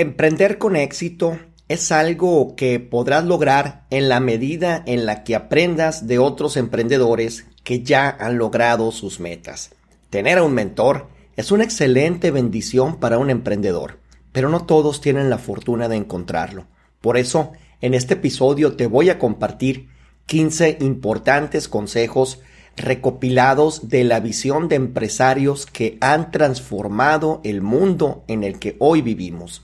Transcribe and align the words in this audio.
Emprender 0.00 0.58
con 0.58 0.76
éxito 0.76 1.40
es 1.66 1.90
algo 1.90 2.54
que 2.54 2.78
podrás 2.78 3.24
lograr 3.24 3.84
en 3.90 4.08
la 4.08 4.20
medida 4.20 4.80
en 4.86 5.06
la 5.06 5.24
que 5.24 5.34
aprendas 5.34 6.06
de 6.06 6.20
otros 6.20 6.56
emprendedores 6.56 7.46
que 7.64 7.82
ya 7.82 8.08
han 8.08 8.38
logrado 8.38 8.92
sus 8.92 9.18
metas. 9.18 9.74
Tener 10.08 10.38
a 10.38 10.44
un 10.44 10.54
mentor 10.54 11.08
es 11.34 11.50
una 11.50 11.64
excelente 11.64 12.30
bendición 12.30 13.00
para 13.00 13.18
un 13.18 13.28
emprendedor, 13.28 13.98
pero 14.30 14.48
no 14.48 14.66
todos 14.66 15.00
tienen 15.00 15.30
la 15.30 15.38
fortuna 15.38 15.88
de 15.88 15.96
encontrarlo. 15.96 16.68
Por 17.00 17.16
eso, 17.16 17.50
en 17.80 17.92
este 17.92 18.14
episodio 18.14 18.76
te 18.76 18.86
voy 18.86 19.10
a 19.10 19.18
compartir 19.18 19.88
15 20.26 20.78
importantes 20.78 21.66
consejos 21.66 22.38
recopilados 22.76 23.88
de 23.88 24.04
la 24.04 24.20
visión 24.20 24.68
de 24.68 24.76
empresarios 24.76 25.66
que 25.66 25.98
han 26.00 26.30
transformado 26.30 27.40
el 27.42 27.62
mundo 27.62 28.22
en 28.28 28.44
el 28.44 28.60
que 28.60 28.76
hoy 28.78 29.02
vivimos. 29.02 29.62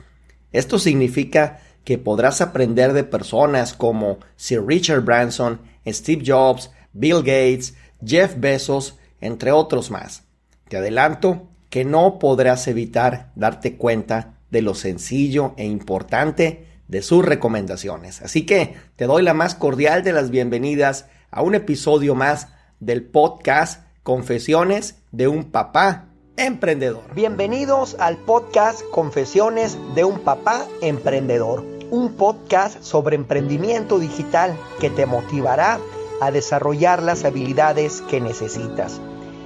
Esto 0.54 0.78
significa 0.78 1.58
que 1.82 1.98
podrás 1.98 2.40
aprender 2.40 2.92
de 2.92 3.02
personas 3.02 3.74
como 3.74 4.20
Sir 4.36 4.64
Richard 4.64 5.00
Branson, 5.00 5.60
Steve 5.84 6.22
Jobs, 6.24 6.70
Bill 6.92 7.18
Gates, 7.18 7.74
Jeff 8.06 8.36
Bezos, 8.38 8.96
entre 9.20 9.50
otros 9.50 9.90
más. 9.90 10.22
Te 10.68 10.76
adelanto 10.76 11.48
que 11.70 11.84
no 11.84 12.20
podrás 12.20 12.68
evitar 12.68 13.32
darte 13.34 13.76
cuenta 13.76 14.38
de 14.52 14.62
lo 14.62 14.76
sencillo 14.76 15.54
e 15.56 15.66
importante 15.66 16.68
de 16.86 17.02
sus 17.02 17.24
recomendaciones. 17.24 18.23
Así 18.23 18.46
que 18.46 18.76
te 18.95 19.06
doy 19.06 19.24
la 19.24 19.34
más 19.34 19.56
cordial 19.56 20.04
de 20.04 20.12
las 20.12 20.30
bienvenidas 20.30 21.06
a 21.32 21.42
un 21.42 21.56
episodio 21.56 22.14
más 22.14 22.46
del 22.78 23.02
podcast 23.02 23.82
Confesiones 24.04 25.00
de 25.10 25.26
un 25.26 25.50
papá 25.50 26.13
emprendedor. 26.37 27.02
Bienvenidos 27.15 27.97
al 27.98 28.16
podcast 28.16 28.83
Confesiones 28.91 29.79
de 29.95 30.04
un 30.04 30.18
papá 30.18 30.66
emprendedor, 30.80 31.65
un 31.91 32.15
podcast 32.15 32.82
sobre 32.82 33.15
emprendimiento 33.15 33.99
digital 33.99 34.57
que 34.80 34.91
te 34.91 35.07
motivará 35.07 35.79
a 36.21 36.30
desarrollar 36.30 37.02
las 37.02 37.24
habilidades 37.24 38.02
que 38.02 38.21
necesitas. 38.21 39.01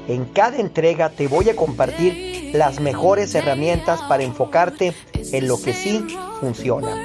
En 0.06 0.24
cada 0.24 0.56
entrega 0.56 1.10
te 1.10 1.28
voy 1.28 1.50
a 1.50 1.56
compartir 1.56 2.54
las 2.54 2.80
mejores 2.80 3.34
herramientas 3.34 4.00
para 4.08 4.22
enfocarte 4.22 4.94
en 5.12 5.46
lo 5.46 5.60
que 5.60 5.74
sí 5.74 6.06
funciona. 6.40 6.96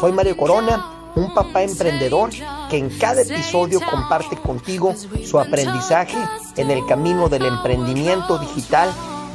Soy 0.00 0.12
Mario 0.12 0.36
Corona 0.36 0.98
un 1.14 1.34
papá 1.34 1.62
emprendedor 1.62 2.30
que 2.70 2.76
en 2.76 2.90
cada 2.90 3.22
episodio 3.22 3.80
comparte 3.80 4.36
contigo 4.36 4.94
su 5.24 5.38
aprendizaje 5.38 6.16
en 6.56 6.70
el 6.70 6.86
camino 6.86 7.28
del 7.28 7.44
emprendimiento 7.44 8.38
digital 8.38 8.90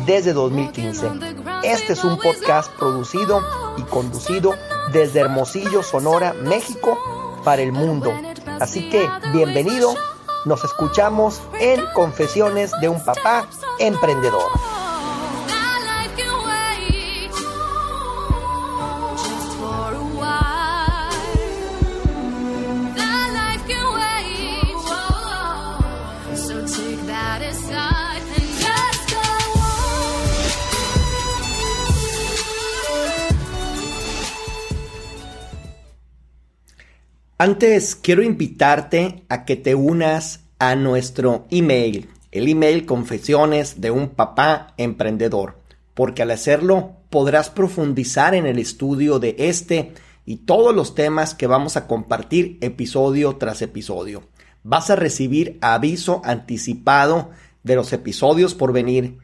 desde 0.05 0.33
2015. 0.33 1.11
Este 1.63 1.93
es 1.93 2.03
un 2.03 2.17
podcast 2.17 2.71
producido 2.73 3.41
y 3.77 3.83
conducido 3.83 4.55
desde 4.91 5.21
Hermosillo, 5.21 5.83
Sonora, 5.83 6.33
México, 6.33 6.97
para 7.43 7.61
el 7.61 7.71
mundo. 7.71 8.13
Así 8.59 8.89
que 8.89 9.07
bienvenido, 9.31 9.95
nos 10.45 10.63
escuchamos 10.63 11.41
en 11.59 11.81
Confesiones 11.93 12.71
de 12.81 12.89
un 12.89 13.03
papá 13.03 13.47
emprendedor. 13.79 14.49
Antes 37.43 37.97
quiero 37.97 38.23
invitarte 38.23 39.25
a 39.27 39.43
que 39.43 39.57
te 39.57 39.75
unas 39.75 40.45
a 40.59 40.77
nuestro 40.77 41.45
email, 41.51 42.07
el 42.31 42.47
email 42.47 42.85
Confesiones 42.85 43.81
de 43.81 43.91
un 43.91 44.11
papá 44.11 44.73
emprendedor, 44.77 45.57
porque 45.93 46.21
al 46.21 46.31
hacerlo 46.31 46.93
podrás 47.09 47.49
profundizar 47.49 48.33
en 48.33 48.45
el 48.45 48.59
estudio 48.59 49.19
de 49.19 49.35
este 49.39 49.91
y 50.25 50.37
todos 50.45 50.73
los 50.73 50.95
temas 50.95 51.35
que 51.35 51.45
vamos 51.45 51.75
a 51.75 51.85
compartir 51.85 52.59
episodio 52.61 53.35
tras 53.35 53.61
episodio. 53.61 54.23
Vas 54.63 54.89
a 54.89 54.95
recibir 54.95 55.57
aviso 55.59 56.21
anticipado 56.23 57.31
de 57.61 57.75
los 57.75 57.91
episodios 57.91 58.55
por 58.55 58.71
venir. 58.71 59.17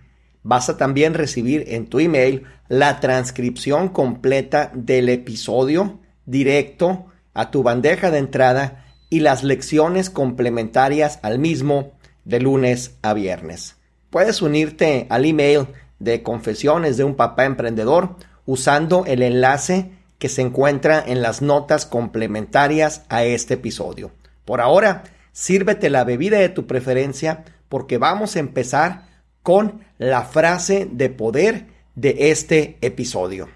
Vas 0.44 0.68
a 0.68 0.76
también 0.76 1.14
recibir 1.14 1.64
en 1.68 1.88
tu 1.88 2.00
email 2.00 2.44
la 2.68 3.00
transcripción 3.00 3.88
completa 3.88 4.74
del 4.76 5.08
episodio 5.08 6.02
directo 6.26 7.06
a 7.34 7.52
tu 7.52 7.64
bandeja 7.64 8.12
de 8.12 8.20
entrada 8.20 8.86
y 9.10 9.22
las 9.22 9.44
lecciones 9.44 10.10
complementarias 10.10 11.20
al 11.22 11.40
mismo 11.40 11.94
de 12.26 12.40
lunes 12.40 12.96
a 13.02 13.14
viernes. 13.14 13.76
Puedes 14.10 14.42
unirte 14.42 15.08
al 15.10 15.26
email 15.26 15.68
de 16.00 16.24
confesiones 16.24 16.98
de 16.98 17.04
un 17.04 17.16
papá 17.16 17.46
emprendedor 17.46 18.16
usando 18.46 19.06
el 19.06 19.22
enlace 19.22 19.92
que 20.18 20.30
se 20.30 20.42
encuentra 20.42 21.04
en 21.06 21.22
las 21.22 21.42
notas 21.42 21.86
complementarias 21.86 23.04
a 23.10 23.24
este 23.24 23.56
episodio. 23.56 24.12
Por 24.46 24.62
ahora, 24.62 25.04
sírvete 25.32 25.90
la 25.90 26.04
bebida 26.04 26.40
de 26.40 26.50
tu 26.50 26.68
preferencia 26.68 27.46
porque 27.70 27.98
vamos 27.98 28.36
a 28.36 28.40
empezar 28.40 29.08
con 29.44 29.82
la 29.98 30.24
frase 30.24 30.88
de 30.92 31.10
poder 31.10 31.68
de 31.96 32.32
este 32.32 32.78
episodio. 32.82 33.48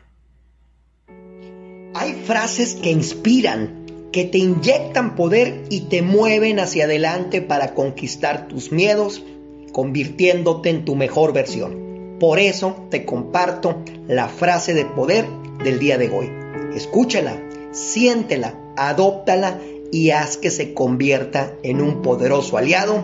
Hay 2.04 2.16
frases 2.16 2.76
que 2.76 2.92
inspiran, 2.92 3.86
que 4.12 4.26
te 4.26 4.38
inyectan 4.38 5.16
poder 5.16 5.64
y 5.70 5.86
te 5.88 6.02
mueven 6.02 6.60
hacia 6.60 6.84
adelante 6.84 7.42
para 7.42 7.74
conquistar 7.74 8.50
tus 8.50 8.74
miedos, 8.74 9.24
convirtiéndote 9.72 10.70
en 10.70 10.84
tu 10.84 10.98
mejor 10.98 11.32
versión. 11.32 12.18
Por 12.20 12.40
eso 12.40 12.88
te 12.92 13.06
comparto 13.06 13.82
la 14.06 14.28
frase 14.28 14.74
de 14.74 14.84
poder 14.84 15.26
del 15.64 15.80
día 15.80 15.98
de 15.98 16.10
hoy. 16.10 16.30
Escúchala, 16.76 17.42
siéntela, 17.72 18.54
adóptala 18.76 19.62
y 19.90 20.10
haz 20.10 20.36
que 20.36 20.52
se 20.52 20.74
convierta 20.74 21.54
en 21.64 21.82
un 21.82 22.02
poderoso 22.02 22.58
aliado 22.58 23.02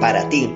para 0.00 0.28
ti. 0.28 0.52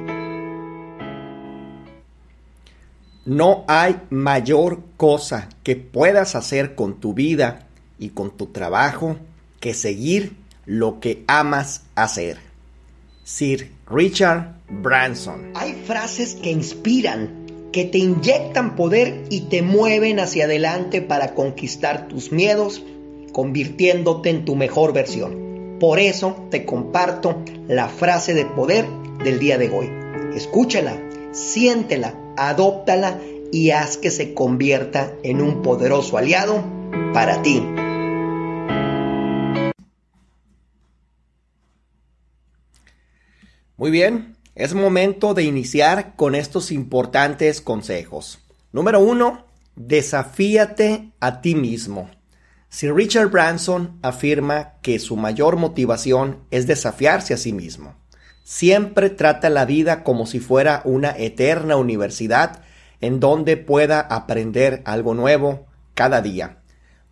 No 3.25 3.63
hay 3.69 4.01
mayor 4.11 4.81
cosa 4.97 5.49
que 5.63 5.77
puedas 5.77 6.35
hacer 6.35 6.75
con 6.75 6.99
tu 6.99 7.15
vida 7.15 7.69
y 8.05 8.11
con 8.11 8.37
tu 8.37 8.47
trabajo 8.47 9.17
que 9.61 9.73
seguir 9.73 10.37
lo 10.67 11.01
que 11.01 11.25
amas 11.27 11.83
hacer. 11.95 12.39
Sir 13.25 13.71
Richard 13.91 14.57
Branson. 14.69 15.53
Hay 15.55 15.73
frases 15.73 16.35
que 16.35 16.51
inspiran, 16.51 17.47
que 17.73 17.85
te 17.85 17.99
inyectan 17.99 18.77
poder 18.77 19.25
y 19.31 19.43
te 19.43 19.63
mueven 19.63 20.21
hacia 20.21 20.45
adelante 20.45 21.01
para 21.01 21.35
conquistar 21.35 22.09
tus 22.09 22.31
miedos, 22.31 22.83
convirtiéndote 23.33 24.29
en 24.29 24.45
tu 24.45 24.55
mejor 24.55 24.93
versión. 24.93 25.79
Por 25.81 25.99
eso 25.99 26.47
te 26.51 26.67
comparto 26.67 27.43
la 27.67 27.89
frase 27.89 28.35
de 28.35 28.45
poder 28.45 28.87
del 29.25 29.39
día 29.39 29.57
de 29.57 29.71
hoy. 29.71 29.91
Escúchala, 30.37 31.01
siéntela, 31.33 32.15
adóptala 32.37 33.19
y 33.51 33.71
haz 33.71 33.97
que 33.97 34.11
se 34.11 34.35
convierta 34.35 35.15
en 35.23 35.41
un 35.41 35.63
poderoso 35.63 36.19
aliado 36.19 36.63
para 37.15 37.41
ti. 37.41 37.63
Muy 43.77 43.91
bien, 43.91 44.37
es 44.55 44.73
momento 44.73 45.35
de 45.35 45.43
iniciar 45.43 46.15
con 46.15 46.37
estos 46.37 46.71
importantes 46.71 47.61
consejos. 47.61 48.39
Número 48.71 49.01
uno, 49.01 49.47
desafíate 49.75 51.11
a 51.19 51.41
ti 51.41 51.57
mismo. 51.57 52.09
Sir 52.69 52.95
Richard 52.95 53.31
Branson 53.31 53.99
afirma 54.03 54.75
que 54.81 55.01
su 55.01 55.17
mayor 55.17 55.57
motivación 55.57 56.45
es 56.53 56.69
desafiarse 56.69 57.35
a 57.35 57.37
sí 57.37 57.53
mismo. 57.53 57.97
Siempre 58.45 59.11
trata 59.11 59.51
la 59.51 59.65
vida 59.65 60.05
como 60.05 60.27
si 60.27 60.39
fuera 60.39 60.81
una 60.85 61.11
eterna 61.11 61.75
universidad 61.75 62.63
en 63.01 63.19
donde 63.19 63.57
pueda 63.57 63.99
aprender 63.99 64.83
algo 64.85 65.15
nuevo 65.15 65.67
cada 65.95 66.23
día. 66.23 66.59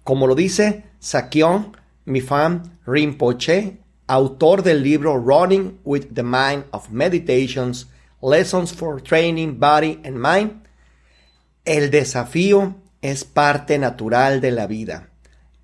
Como 0.04 0.28
lo 0.28 0.36
dice 0.36 0.84
Sakyon 1.00 1.76
Mifam 2.04 2.78
Rinpoche 2.86 3.81
autor 4.12 4.62
del 4.62 4.82
libro 4.82 5.16
Running 5.16 5.80
with 5.84 6.12
the 6.12 6.22
Mind 6.22 6.64
of 6.72 6.90
Meditations, 6.90 7.86
Lessons 8.20 8.70
for 8.70 9.00
Training 9.00 9.58
Body 9.58 10.02
and 10.04 10.18
Mind, 10.18 10.68
el 11.64 11.90
desafío 11.90 12.74
es 13.00 13.24
parte 13.24 13.78
natural 13.78 14.42
de 14.42 14.50
la 14.50 14.66
vida. 14.66 15.08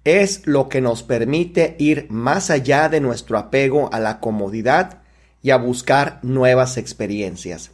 Es 0.05 0.47
lo 0.47 0.71
que 0.71 0.81
nos 0.81 1.03
permite 1.03 1.77
ir 1.79 2.07
más 2.09 2.49
allá 2.49 2.89
de 2.89 3.01
nuestro 3.01 3.37
apego 3.37 3.93
a 3.93 4.01
la 4.01 4.19
comodidad 4.19 5.03
y 5.43 5.51
a 5.51 5.59
buscar 5.59 6.19
nuevas 6.23 6.79
experiencias. 6.79 7.73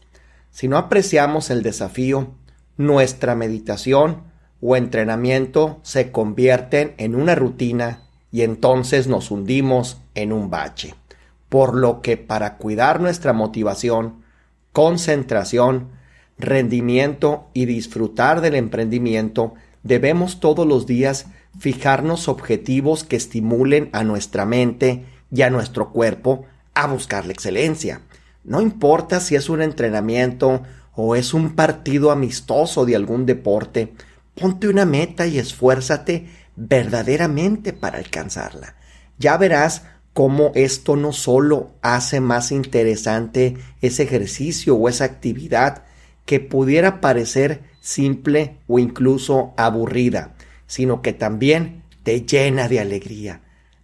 Si 0.50 0.66
no 0.66 0.76
apreciamos 0.76 1.50
el 1.50 1.62
desafío, 1.62 2.34
nuestra 2.76 3.36
meditación 3.36 4.24
o 4.60 4.74
entrenamiento 4.74 5.78
se 5.84 6.10
convierten 6.10 6.94
en 6.98 7.14
una 7.14 7.36
rutina 7.36 8.03
y 8.34 8.42
entonces 8.42 9.06
nos 9.06 9.30
hundimos 9.30 9.98
en 10.16 10.32
un 10.32 10.50
bache. 10.50 10.96
Por 11.48 11.76
lo 11.76 12.02
que 12.02 12.16
para 12.16 12.56
cuidar 12.56 13.00
nuestra 13.00 13.32
motivación, 13.32 14.24
concentración, 14.72 15.90
rendimiento 16.36 17.46
y 17.54 17.66
disfrutar 17.66 18.40
del 18.40 18.56
emprendimiento, 18.56 19.54
debemos 19.84 20.40
todos 20.40 20.66
los 20.66 20.84
días 20.84 21.26
fijarnos 21.60 22.26
objetivos 22.26 23.04
que 23.04 23.14
estimulen 23.14 23.88
a 23.92 24.02
nuestra 24.02 24.44
mente 24.44 25.04
y 25.30 25.42
a 25.42 25.50
nuestro 25.50 25.92
cuerpo 25.92 26.44
a 26.74 26.88
buscar 26.88 27.26
la 27.26 27.32
excelencia. 27.32 28.00
No 28.42 28.60
importa 28.60 29.20
si 29.20 29.36
es 29.36 29.48
un 29.48 29.62
entrenamiento 29.62 30.64
o 30.96 31.14
es 31.14 31.34
un 31.34 31.54
partido 31.54 32.10
amistoso 32.10 32.84
de 32.84 32.96
algún 32.96 33.26
deporte, 33.26 33.94
ponte 34.34 34.66
una 34.66 34.86
meta 34.86 35.24
y 35.28 35.38
esfuérzate 35.38 36.26
verdaderamente 36.56 37.72
para 37.72 37.98
alcanzarla. 37.98 38.76
Ya 39.18 39.36
verás 39.36 39.82
cómo 40.12 40.52
esto 40.54 40.96
no 40.96 41.12
solo 41.12 41.72
hace 41.82 42.20
más 42.20 42.52
interesante 42.52 43.56
ese 43.80 44.04
ejercicio 44.04 44.76
o 44.76 44.88
esa 44.88 45.04
actividad 45.04 45.84
que 46.24 46.40
pudiera 46.40 47.00
parecer 47.00 47.62
simple 47.80 48.58
o 48.66 48.78
incluso 48.78 49.52
aburrida, 49.56 50.34
sino 50.66 51.02
que 51.02 51.12
también 51.12 51.82
te 52.02 52.22
llena 52.22 52.68
de 52.68 52.80
alegría, 52.80 53.42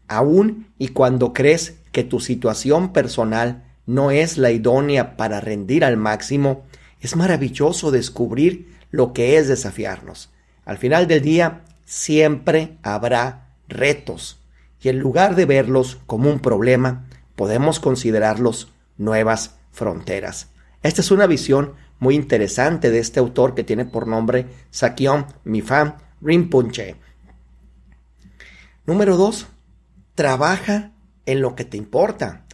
aun 0.09 0.69
y 0.79 0.89
cuando 0.89 1.33
crees 1.33 1.77
que 1.93 2.05
tu 2.05 2.21
situación 2.21 2.93
personal 2.93 3.65
no 3.87 4.11
es 4.11 4.39
la 4.39 4.53
idónea 4.53 5.17
para 5.17 5.41
rendir 5.41 5.85
al 5.85 5.97
máximo, 5.97 6.65
es 7.01 7.17
maravilloso 7.17 7.91
descubrir 7.91 8.75
lo 8.91 9.13
que 9.13 9.37
es 9.37 9.49
desafiarnos. 9.49 10.31
Al 10.65 10.79
final 10.79 11.09
del 11.09 11.23
día, 11.23 11.63
siempre 11.91 12.79
habrá 12.85 13.49
retos, 13.67 14.39
y 14.81 14.91
en 14.91 15.01
lugar 15.01 15.35
de 15.35 15.45
verlos 15.45 15.99
como 16.07 16.31
un 16.31 16.39
problema, 16.39 17.09
podemos 17.35 17.81
considerarlos 17.81 18.69
nuevas 18.97 19.57
fronteras. 19.73 20.51
Esta 20.85 21.01
es 21.01 21.11
una 21.11 21.27
visión 21.27 21.75
muy 21.99 22.15
interesante 22.15 22.93
de 22.93 23.01
este 23.01 23.19
autor 23.19 23.57
que 23.57 23.65
tiene 23.65 23.87
por 23.87 24.07
nombre 24.07 24.47
Sakyon 24.71 25.27
Mifam 25.43 25.97
Rinpoche. 26.23 26.95
Número 28.87 29.17
2. 29.17 29.49
Trabaja 30.15 30.93
en 31.27 31.41
lo 31.41 31.57
que 31.57 31.65
te 31.65 31.77
importa. 31.77 32.45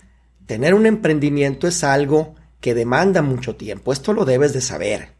Tener 0.46 0.72
un 0.72 0.86
emprendimiento 0.86 1.68
es 1.68 1.84
algo 1.84 2.36
que 2.62 2.74
demanda 2.74 3.20
mucho 3.20 3.54
tiempo. 3.54 3.92
Esto 3.92 4.14
lo 4.14 4.24
debes 4.24 4.54
de 4.54 4.62
saber. 4.62 5.10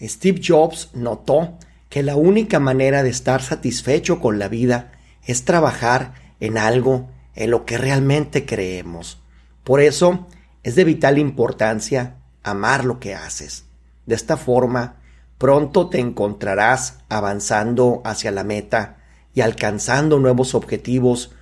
Steve 0.00 0.40
Jobs 0.42 0.88
notó 0.94 1.58
que 1.88 2.02
la 2.02 2.16
única 2.16 2.60
manera 2.60 3.02
de 3.02 3.10
estar 3.10 3.42
satisfecho 3.42 4.20
con 4.20 4.38
la 4.38 4.48
vida 4.48 4.92
es 5.24 5.44
trabajar 5.44 6.14
en 6.40 6.58
algo 6.58 7.08
en 7.34 7.50
lo 7.50 7.64
que 7.64 7.78
realmente 7.78 8.46
creemos. 8.46 9.20
Por 9.64 9.80
eso 9.80 10.26
es 10.62 10.74
de 10.74 10.84
vital 10.84 11.18
importancia 11.18 12.16
amar 12.42 12.84
lo 12.84 12.98
que 12.98 13.14
haces. 13.14 13.64
De 14.06 14.14
esta 14.14 14.36
forma, 14.36 14.96
pronto 15.38 15.88
te 15.88 16.00
encontrarás 16.00 16.98
avanzando 17.08 18.02
hacia 18.04 18.30
la 18.30 18.44
meta 18.44 18.98
y 19.34 19.42
alcanzando 19.42 20.18
nuevos 20.18 20.54
objetivos 20.54 21.32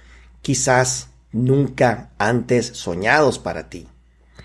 quizás 0.43 1.08
nunca 1.32 2.11
antes 2.19 2.67
soñados 2.67 3.38
para 3.38 3.69
ti. 3.69 3.88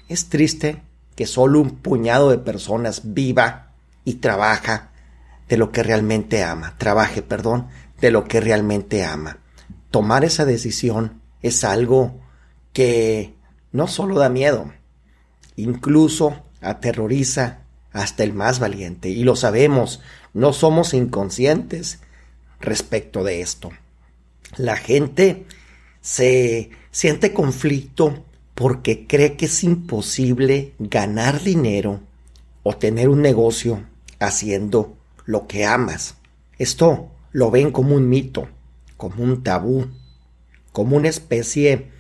Es 0.08 0.30
triste 0.30 0.82
que 1.16 1.26
solo 1.26 1.60
un 1.60 1.78
puñado 1.78 2.30
de 2.30 2.38
personas 2.38 3.02
viva 3.14 3.74
y 4.06 4.16
trabaja 4.16 4.89
de 5.50 5.58
lo 5.58 5.72
que 5.72 5.84
realmente 5.84 6.44
ama, 6.44 6.76
trabaje, 6.78 7.22
perdón, 7.22 7.68
de 8.00 8.12
lo 8.12 8.26
que 8.26 8.40
realmente 8.40 9.04
ama. 9.04 9.40
Tomar 9.92 10.24
esa 10.24 10.46
decisión 10.46 11.22
es 11.42 11.64
algo 11.64 12.20
que 12.72 13.34
no 13.72 13.88
solo 13.88 14.20
da 14.20 14.30
miedo, 14.30 14.72
incluso 15.56 16.44
aterroriza 16.62 17.62
hasta 17.92 18.24
el 18.24 18.34
más 18.34 18.60
valiente. 18.60 19.10
Y 19.10 19.24
lo 19.24 19.36
sabemos, 19.36 20.02
no 20.34 20.54
somos 20.54 20.94
inconscientes 20.94 22.00
respecto 22.60 23.24
de 23.24 23.42
esto. 23.42 23.72
La 24.56 24.78
gente 24.78 25.46
se 26.02 26.70
siente 26.92 27.34
conflicto 27.34 28.24
porque 28.54 29.08
cree 29.08 29.36
que 29.36 29.46
es 29.46 29.64
imposible 29.64 30.74
ganar 30.78 31.42
dinero 31.42 32.02
o 32.62 32.76
tener 32.76 33.10
un 33.10 33.22
negocio 33.22 33.84
haciendo 34.20 34.99
lo 35.30 35.46
que 35.46 35.64
amas. 35.64 36.16
Esto 36.58 37.12
lo 37.32 37.52
ven 37.52 37.72
como 37.72 37.94
un 37.94 38.10
mito, 38.10 38.50
como 38.98 39.24
un 39.24 39.44
tabú, 39.44 39.86
como 40.72 40.98
una 40.98 41.08
especie 41.08 41.92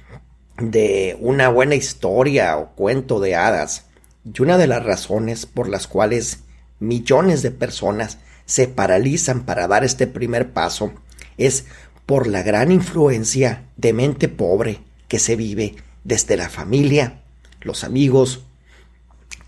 de 0.57 1.15
una 1.19 1.49
buena 1.49 1.75
historia 1.75 2.57
o 2.57 2.71
cuento 2.71 3.19
de 3.19 3.35
hadas. 3.35 3.85
Y 4.25 4.41
una 4.41 4.57
de 4.57 4.65
las 4.65 4.83
razones 4.83 5.45
por 5.45 5.69
las 5.69 5.85
cuales 5.85 6.39
millones 6.79 7.43
de 7.43 7.51
personas 7.51 8.17
se 8.47 8.67
paralizan 8.67 9.45
para 9.45 9.67
dar 9.67 9.83
este 9.83 10.07
primer 10.07 10.51
paso 10.51 10.91
es 11.37 11.65
por 12.07 12.25
la 12.25 12.41
gran 12.41 12.71
influencia 12.71 13.65
de 13.77 13.93
mente 13.93 14.27
pobre 14.27 14.79
que 15.07 15.19
se 15.19 15.35
vive 15.35 15.75
desde 16.03 16.35
la 16.35 16.49
familia, 16.49 17.21
los 17.61 17.83
amigos 17.83 18.43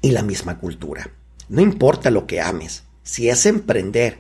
y 0.04 0.12
la 0.12 0.22
misma 0.22 0.60
cultura. 0.60 1.10
No 1.50 1.62
importa 1.62 2.12
lo 2.12 2.28
que 2.28 2.42
ames, 2.42 2.84
si 3.04 3.30
es 3.30 3.46
emprender, 3.46 4.20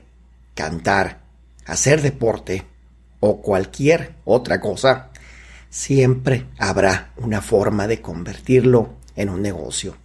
cantar, 0.55 1.21
hacer 1.65 2.01
deporte 2.01 2.65
o 3.19 3.41
cualquier 3.41 4.15
otra 4.25 4.59
cosa, 4.59 5.09
siempre 5.69 6.47
habrá 6.57 7.11
una 7.17 7.41
forma 7.41 7.87
de 7.87 8.01
convertirlo 8.01 8.95
en 9.15 9.29
un 9.29 9.41
negocio. 9.41 9.95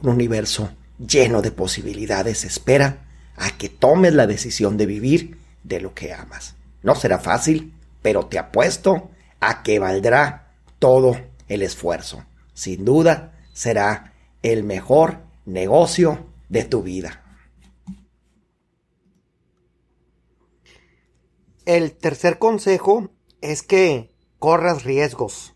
Un 0.00 0.10
universo 0.10 0.70
lleno 0.98 1.42
de 1.42 1.50
posibilidades 1.50 2.44
espera 2.44 3.04
a 3.36 3.56
que 3.56 3.68
tomes 3.68 4.14
la 4.14 4.26
decisión 4.26 4.76
de 4.76 4.86
vivir 4.86 5.38
de 5.62 5.80
lo 5.80 5.94
que 5.94 6.12
amas. 6.12 6.54
No 6.82 6.94
será 6.94 7.18
fácil, 7.18 7.72
pero 8.02 8.26
te 8.26 8.38
apuesto 8.38 9.10
a 9.40 9.62
que 9.62 9.78
valdrá 9.78 10.50
todo 10.78 11.16
el 11.48 11.62
esfuerzo. 11.62 12.24
Sin 12.54 12.84
duda, 12.84 13.32
será 13.52 14.12
el 14.42 14.64
mejor 14.64 15.18
negocio 15.46 16.26
de 16.48 16.64
tu 16.64 16.82
vida. 16.82 17.21
El 21.64 21.96
tercer 21.96 22.40
consejo 22.40 23.10
es 23.40 23.62
que 23.62 24.12
corras 24.40 24.82
riesgos. 24.82 25.54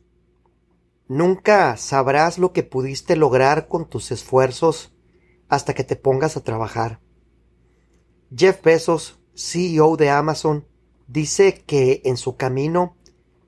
Nunca 1.08 1.76
sabrás 1.76 2.38
lo 2.38 2.52
que 2.52 2.62
pudiste 2.62 3.16
lograr 3.16 3.66
con 3.66 3.88
tus 3.88 4.12
esfuerzos 4.12 4.94
hasta 5.48 5.74
que 5.74 5.82
te 5.82 5.96
pongas 5.96 6.36
a 6.36 6.44
trabajar. 6.44 7.00
Jeff 8.34 8.62
Bezos, 8.62 9.18
CEO 9.34 9.96
de 9.96 10.10
Amazon, 10.10 10.68
dice 11.08 11.64
que 11.64 12.02
en 12.04 12.16
su 12.16 12.36
camino 12.36 12.96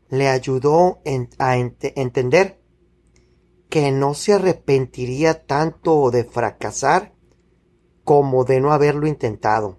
le 0.09 0.27
ayudó 0.27 1.01
a 1.39 1.57
entender 1.57 2.61
que 3.69 3.93
no 3.93 4.15
se 4.15 4.33
arrepentiría 4.33 5.47
tanto 5.47 6.11
de 6.11 6.25
fracasar 6.25 7.15
como 8.03 8.45
de 8.45 8.61
no 8.61 8.73
haberlo 8.73 9.07
intentado. 9.07 9.78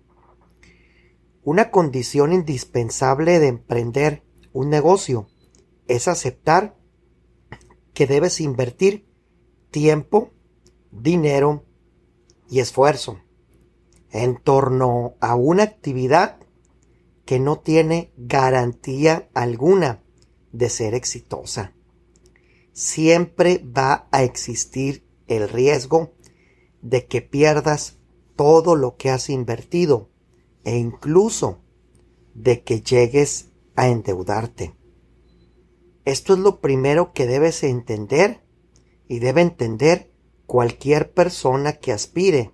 Una 1.51 1.71
condición 1.71 2.31
indispensable 2.31 3.39
de 3.39 3.47
emprender 3.47 4.21
un 4.53 4.69
negocio 4.69 5.29
es 5.87 6.07
aceptar 6.07 6.77
que 7.95 8.05
debes 8.05 8.39
invertir 8.39 9.09
tiempo, 9.71 10.29
dinero 10.91 11.65
y 12.51 12.59
esfuerzo 12.59 13.17
en 14.11 14.35
torno 14.35 15.15
a 15.21 15.33
una 15.33 15.63
actividad 15.63 16.37
que 17.25 17.39
no 17.39 17.57
tiene 17.57 18.13
garantía 18.15 19.27
alguna 19.33 20.03
de 20.51 20.69
ser 20.69 20.93
exitosa. 20.93 21.73
Siempre 22.73 23.65
va 23.75 24.07
a 24.11 24.21
existir 24.21 25.03
el 25.25 25.49
riesgo 25.49 26.13
de 26.83 27.07
que 27.07 27.23
pierdas 27.23 27.97
todo 28.35 28.75
lo 28.75 28.97
que 28.97 29.09
has 29.09 29.31
invertido 29.31 30.11
e 30.63 30.77
incluso 30.77 31.61
de 32.33 32.63
que 32.63 32.81
llegues 32.81 33.49
a 33.75 33.87
endeudarte. 33.87 34.75
Esto 36.05 36.33
es 36.33 36.39
lo 36.39 36.59
primero 36.59 37.13
que 37.13 37.27
debes 37.27 37.63
entender 37.63 38.43
y 39.07 39.19
debe 39.19 39.41
entender 39.41 40.11
cualquier 40.45 41.11
persona 41.13 41.73
que 41.73 41.91
aspire 41.91 42.51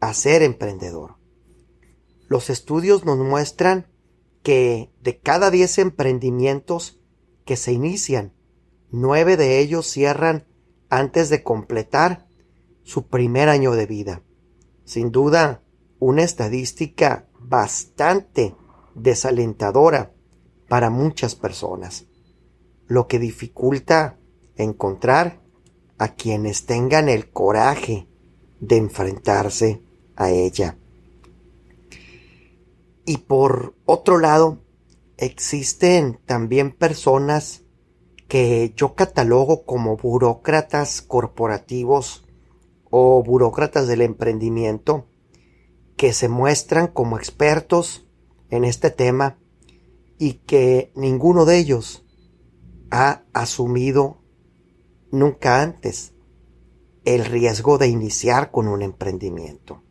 a 0.00 0.14
ser 0.14 0.42
emprendedor. 0.42 1.16
Los 2.28 2.50
estudios 2.50 3.04
nos 3.04 3.18
muestran 3.18 3.86
que 4.42 4.90
de 5.00 5.18
cada 5.18 5.50
10 5.50 5.78
emprendimientos 5.78 7.00
que 7.44 7.56
se 7.56 7.72
inician, 7.72 8.34
nueve 8.90 9.36
de 9.36 9.58
ellos 9.60 9.86
cierran 9.86 10.46
antes 10.90 11.30
de 11.30 11.42
completar 11.42 12.26
su 12.82 13.06
primer 13.06 13.48
año 13.48 13.72
de 13.72 13.86
vida. 13.86 14.22
Sin 14.84 15.10
duda, 15.10 15.62
una 15.98 16.22
estadística 16.22 17.28
bastante 17.52 18.56
desalentadora 18.94 20.14
para 20.70 20.88
muchas 20.88 21.34
personas, 21.34 22.06
lo 22.86 23.08
que 23.08 23.18
dificulta 23.18 24.16
encontrar 24.56 25.38
a 25.98 26.14
quienes 26.14 26.64
tengan 26.64 27.10
el 27.10 27.30
coraje 27.30 28.08
de 28.58 28.78
enfrentarse 28.78 29.82
a 30.16 30.30
ella. 30.30 30.78
Y 33.04 33.18
por 33.18 33.74
otro 33.84 34.16
lado, 34.18 34.62
existen 35.18 36.20
también 36.24 36.74
personas 36.74 37.64
que 38.28 38.72
yo 38.74 38.94
catalogo 38.94 39.66
como 39.66 39.98
burócratas 39.98 41.02
corporativos 41.02 42.24
o 42.88 43.22
burócratas 43.22 43.88
del 43.88 44.00
emprendimiento 44.00 45.11
que 45.96 46.12
se 46.12 46.28
muestran 46.28 46.88
como 46.88 47.16
expertos 47.16 48.06
en 48.50 48.64
este 48.64 48.90
tema 48.90 49.38
y 50.18 50.34
que 50.34 50.92
ninguno 50.94 51.44
de 51.44 51.58
ellos 51.58 52.04
ha 52.90 53.24
asumido 53.32 54.22
nunca 55.10 55.62
antes 55.62 56.12
el 57.04 57.24
riesgo 57.24 57.78
de 57.78 57.88
iniciar 57.88 58.50
con 58.50 58.68
un 58.68 58.82
emprendimiento. 58.82 59.82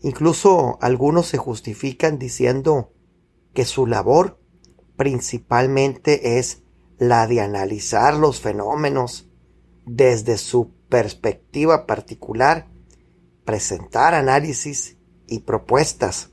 Incluso 0.00 0.78
algunos 0.80 1.26
se 1.26 1.38
justifican 1.38 2.18
diciendo 2.18 2.92
que 3.54 3.64
su 3.64 3.86
labor 3.86 4.38
principalmente 4.96 6.38
es 6.38 6.62
la 6.98 7.26
de 7.26 7.40
analizar 7.40 8.14
los 8.14 8.40
fenómenos 8.40 9.28
desde 9.84 10.36
su 10.38 10.72
perspectiva 10.88 11.86
particular, 11.86 12.68
presentar 13.44 14.14
análisis 14.14 14.95
y 15.26 15.40
propuestas. 15.40 16.30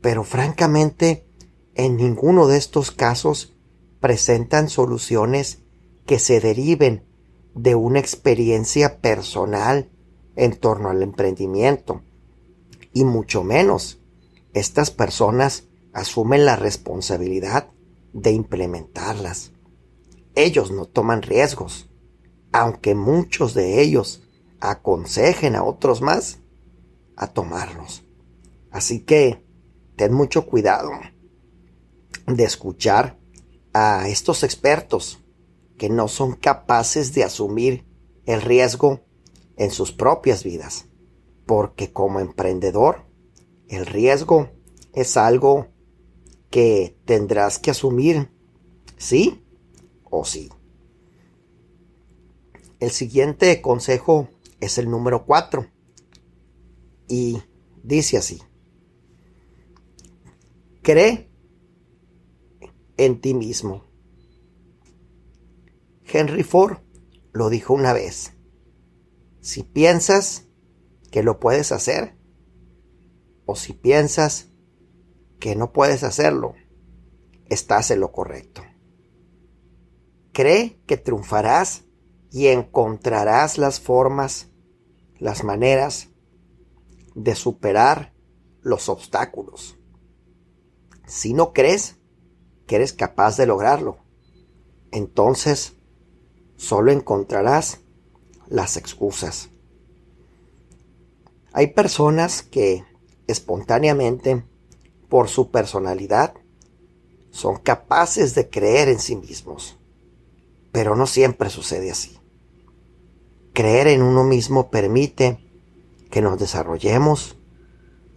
Pero 0.00 0.24
francamente, 0.24 1.26
en 1.74 1.96
ninguno 1.96 2.46
de 2.46 2.56
estos 2.56 2.90
casos 2.90 3.54
presentan 4.00 4.68
soluciones 4.68 5.60
que 6.06 6.18
se 6.18 6.40
deriven 6.40 7.04
de 7.54 7.74
una 7.74 8.00
experiencia 8.00 9.00
personal 9.00 9.90
en 10.36 10.56
torno 10.56 10.90
al 10.90 11.02
emprendimiento. 11.02 12.02
Y 12.92 13.04
mucho 13.04 13.42
menos, 13.42 14.00
estas 14.52 14.90
personas 14.90 15.64
asumen 15.92 16.44
la 16.44 16.56
responsabilidad 16.56 17.70
de 18.12 18.32
implementarlas. 18.32 19.52
Ellos 20.34 20.70
no 20.70 20.86
toman 20.86 21.22
riesgos, 21.22 21.90
aunque 22.52 22.94
muchos 22.94 23.54
de 23.54 23.80
ellos 23.80 24.22
aconsejen 24.60 25.56
a 25.56 25.64
otros 25.64 26.02
más 26.02 26.40
a 27.16 27.28
tomarlos. 27.28 28.04
Así 28.70 29.00
que 29.00 29.44
ten 29.96 30.12
mucho 30.12 30.46
cuidado 30.46 30.90
de 32.26 32.44
escuchar 32.44 33.18
a 33.72 34.08
estos 34.08 34.42
expertos 34.42 35.20
que 35.78 35.88
no 35.88 36.08
son 36.08 36.34
capaces 36.34 37.12
de 37.14 37.24
asumir 37.24 37.86
el 38.26 38.40
riesgo 38.40 39.04
en 39.56 39.70
sus 39.70 39.92
propias 39.92 40.44
vidas. 40.44 40.86
Porque 41.46 41.92
como 41.92 42.20
emprendedor, 42.20 43.06
el 43.68 43.86
riesgo 43.86 44.50
es 44.92 45.16
algo 45.16 45.68
que 46.50 46.96
tendrás 47.04 47.58
que 47.58 47.70
asumir, 47.72 48.30
sí 48.96 49.44
o 50.04 50.24
sí. 50.24 50.50
El 52.80 52.90
siguiente 52.90 53.60
consejo 53.60 54.28
es 54.60 54.78
el 54.78 54.90
número 54.90 55.26
4 55.26 55.73
y 57.08 57.42
dice 57.82 58.16
así. 58.16 58.40
Cree 60.82 61.30
en 62.96 63.20
ti 63.20 63.34
mismo. 63.34 63.84
Henry 66.04 66.42
Ford 66.42 66.78
lo 67.32 67.48
dijo 67.50 67.74
una 67.74 67.92
vez. 67.92 68.32
Si 69.40 69.62
piensas 69.62 70.46
que 71.10 71.22
lo 71.22 71.40
puedes 71.40 71.72
hacer, 71.72 72.16
o 73.46 73.56
si 73.56 73.72
piensas 73.72 74.50
que 75.40 75.56
no 75.56 75.72
puedes 75.72 76.02
hacerlo, 76.02 76.54
estás 77.46 77.90
en 77.90 78.00
lo 78.00 78.12
correcto. 78.12 78.62
Cree 80.32 80.80
que 80.86 80.96
triunfarás 80.96 81.84
y 82.30 82.48
encontrarás 82.48 83.58
las 83.58 83.80
formas, 83.80 84.50
las 85.18 85.44
maneras 85.44 86.13
de 87.14 87.34
superar 87.34 88.12
los 88.62 88.88
obstáculos. 88.88 89.76
Si 91.06 91.34
no 91.34 91.52
crees 91.52 91.96
que 92.66 92.76
eres 92.76 92.92
capaz 92.92 93.36
de 93.36 93.46
lograrlo, 93.46 93.98
entonces 94.90 95.74
solo 96.56 96.92
encontrarás 96.92 97.80
las 98.48 98.76
excusas. 98.76 99.50
Hay 101.52 101.68
personas 101.68 102.42
que 102.42 102.84
espontáneamente 103.26 104.44
por 105.08 105.28
su 105.28 105.50
personalidad, 105.50 106.34
son 107.30 107.56
capaces 107.56 108.34
de 108.34 108.48
creer 108.48 108.88
en 108.88 108.98
sí 108.98 109.16
mismos. 109.16 109.78
Pero 110.72 110.96
no 110.96 111.06
siempre 111.06 111.50
sucede 111.50 111.90
así. 111.90 112.18
Creer 113.52 113.88
en 113.88 114.02
uno 114.02 114.24
mismo 114.24 114.70
permite 114.70 115.38
que 116.14 116.22
nos 116.22 116.38
desarrollemos 116.38 117.36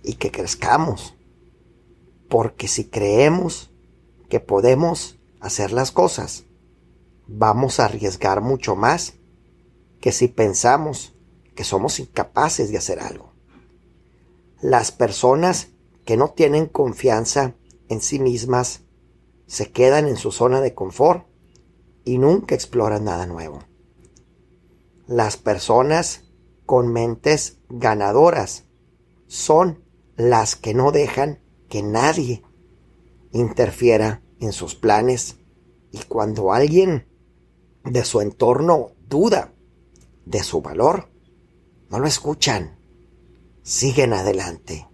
y 0.04 0.18
que 0.18 0.30
crezcamos. 0.32 1.16
Porque 2.30 2.68
si 2.68 2.90
creemos 2.92 3.72
que 4.30 4.40
podemos 4.40 5.18
hacer 5.40 5.72
las 5.72 5.90
cosas, 5.90 6.44
vamos 7.26 7.80
a 7.80 7.86
arriesgar 7.86 8.42
mucho 8.42 8.76
más 8.76 9.16
que 10.00 10.12
si 10.12 10.28
pensamos 10.28 11.16
que 11.56 11.64
somos 11.64 12.00
incapaces 12.00 12.70
de 12.70 12.78
hacer 12.78 13.00
algo. 13.00 13.34
Las 14.62 14.92
personas 14.92 15.70
que 16.06 16.18
no 16.18 16.30
tienen 16.30 16.68
confianza 16.68 17.56
en 17.90 18.02
sí 18.02 18.20
mismas, 18.20 18.82
se 19.48 19.72
quedan 19.72 20.08
en 20.08 20.18
su 20.18 20.32
zona 20.32 20.62
de 20.62 20.76
confort 20.76 21.26
y 22.06 22.20
nunca 22.20 22.54
exploran 22.54 23.06
nada 23.06 23.26
nuevo. 23.26 23.64
Las 25.08 25.36
personas 25.38 26.26
con 26.68 26.94
mentes 26.94 27.57
ganadoras 27.70 28.66
son 29.28 29.84
las 30.16 30.56
que 30.56 30.74
no 30.74 30.92
dejan 30.92 31.40
que 31.70 31.84
nadie 31.84 32.44
interfiera 33.32 34.22
en 34.40 34.52
sus 34.52 34.76
planes. 34.76 35.38
Y 35.92 36.00
cuando 36.04 36.54
alguien 36.54 37.08
de 37.84 38.04
su 38.04 38.22
entorno 38.22 38.92
duda 39.08 39.54
de 40.26 40.44
su 40.44 40.62
valor, 40.62 41.10
no 41.90 42.00
lo 42.00 42.08
escuchan, 42.08 42.78
siguen 43.64 44.14
adelante. 44.14 44.88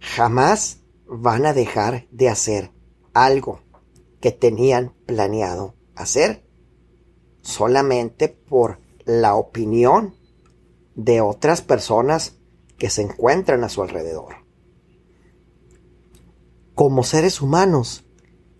Jamás 0.00 0.80
van 1.06 1.46
a 1.46 1.52
dejar 1.52 2.08
de 2.10 2.28
hacer 2.28 2.72
algo 3.14 3.60
que 4.20 4.32
tenían 4.32 4.94
planeado 5.06 5.74
hacer 5.94 6.44
solamente 7.42 8.28
por 8.28 8.80
la 9.04 9.36
opinión 9.36 10.15
de 10.96 11.20
otras 11.20 11.62
personas 11.62 12.38
que 12.78 12.90
se 12.90 13.02
encuentran 13.02 13.62
a 13.62 13.68
su 13.68 13.82
alrededor. 13.82 14.46
Como 16.74 17.04
seres 17.04 17.40
humanos 17.40 18.04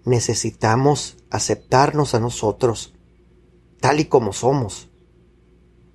necesitamos 0.04 1.16
aceptarnos 1.30 2.14
a 2.14 2.20
nosotros 2.20 2.94
tal 3.80 4.00
y 4.00 4.04
como 4.04 4.32
somos 4.32 4.90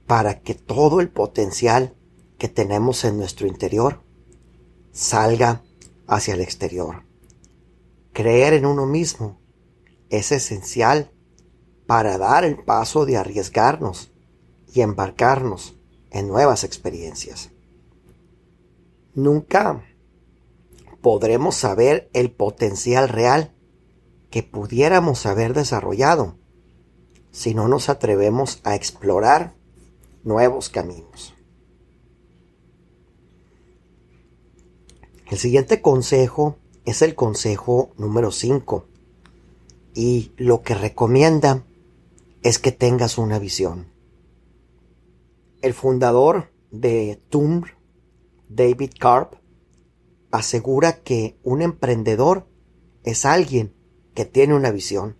para 0.07 0.41
que 0.41 0.55
todo 0.55 0.99
el 0.99 1.09
potencial 1.09 1.95
que 2.37 2.49
tenemos 2.49 3.05
en 3.05 3.17
nuestro 3.17 3.47
interior 3.47 4.03
salga 4.91 5.63
hacia 6.07 6.33
el 6.33 6.41
exterior. 6.41 7.05
Creer 8.13 8.53
en 8.53 8.65
uno 8.65 8.85
mismo 8.85 9.39
es 10.09 10.31
esencial 10.31 11.11
para 11.87 12.17
dar 12.17 12.43
el 12.43 12.57
paso 12.63 13.05
de 13.05 13.17
arriesgarnos 13.17 14.11
y 14.73 14.81
embarcarnos 14.81 15.80
en 16.11 16.27
nuevas 16.27 16.63
experiencias. 16.63 17.49
Nunca 19.13 19.83
podremos 21.01 21.55
saber 21.55 22.09
el 22.13 22.31
potencial 22.31 23.09
real 23.09 23.53
que 24.29 24.43
pudiéramos 24.43 25.25
haber 25.25 25.53
desarrollado 25.53 26.37
si 27.31 27.53
no 27.53 27.67
nos 27.67 27.89
atrevemos 27.89 28.59
a 28.63 28.75
explorar 28.75 29.55
nuevos 30.23 30.69
caminos. 30.69 31.33
El 35.29 35.37
siguiente 35.37 35.81
consejo 35.81 36.57
es 36.85 37.01
el 37.01 37.15
consejo 37.15 37.91
número 37.97 38.31
5 38.31 38.85
y 39.93 40.31
lo 40.37 40.61
que 40.61 40.75
recomienda 40.75 41.63
es 42.43 42.59
que 42.59 42.71
tengas 42.71 43.17
una 43.17 43.39
visión. 43.39 43.90
El 45.61 45.73
fundador 45.73 46.51
de 46.71 47.21
Tumblr, 47.29 47.77
David 48.49 48.93
Karp, 48.99 49.35
asegura 50.31 51.03
que 51.03 51.37
un 51.43 51.61
emprendedor 51.61 52.47
es 53.03 53.25
alguien 53.25 53.75
que 54.15 54.25
tiene 54.25 54.55
una 54.55 54.71
visión 54.71 55.17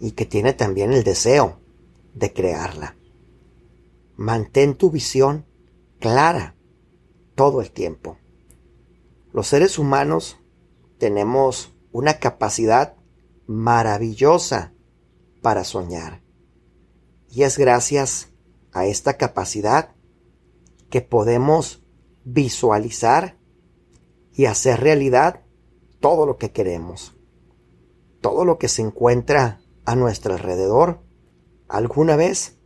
y 0.00 0.12
que 0.12 0.26
tiene 0.26 0.52
también 0.52 0.92
el 0.92 1.04
deseo 1.04 1.60
de 2.14 2.32
crearla. 2.32 2.96
Mantén 4.16 4.74
tu 4.74 4.90
visión 4.90 5.46
clara 6.00 6.56
todo 7.36 7.60
el 7.60 7.70
tiempo. 7.70 8.18
Los 9.32 9.46
seres 9.46 9.78
humanos 9.78 10.38
tenemos 10.98 11.72
una 11.92 12.18
capacidad 12.18 12.96
maravillosa 13.46 14.74
para 15.40 15.62
soñar. 15.62 16.20
Y 17.30 17.44
es 17.44 17.58
gracias 17.58 18.31
a 18.72 18.86
esta 18.86 19.16
capacidad 19.16 19.94
que 20.90 21.00
podemos 21.00 21.82
visualizar 22.24 23.38
y 24.34 24.46
hacer 24.46 24.80
realidad 24.80 25.42
todo 26.00 26.26
lo 26.26 26.36
que 26.36 26.52
queremos. 26.52 27.14
Todo 28.20 28.44
lo 28.44 28.58
que 28.58 28.68
se 28.68 28.82
encuentra 28.82 29.60
a 29.84 29.96
nuestro 29.96 30.34
alrededor 30.34 31.00
alguna 31.68 32.16
vez 32.16 32.58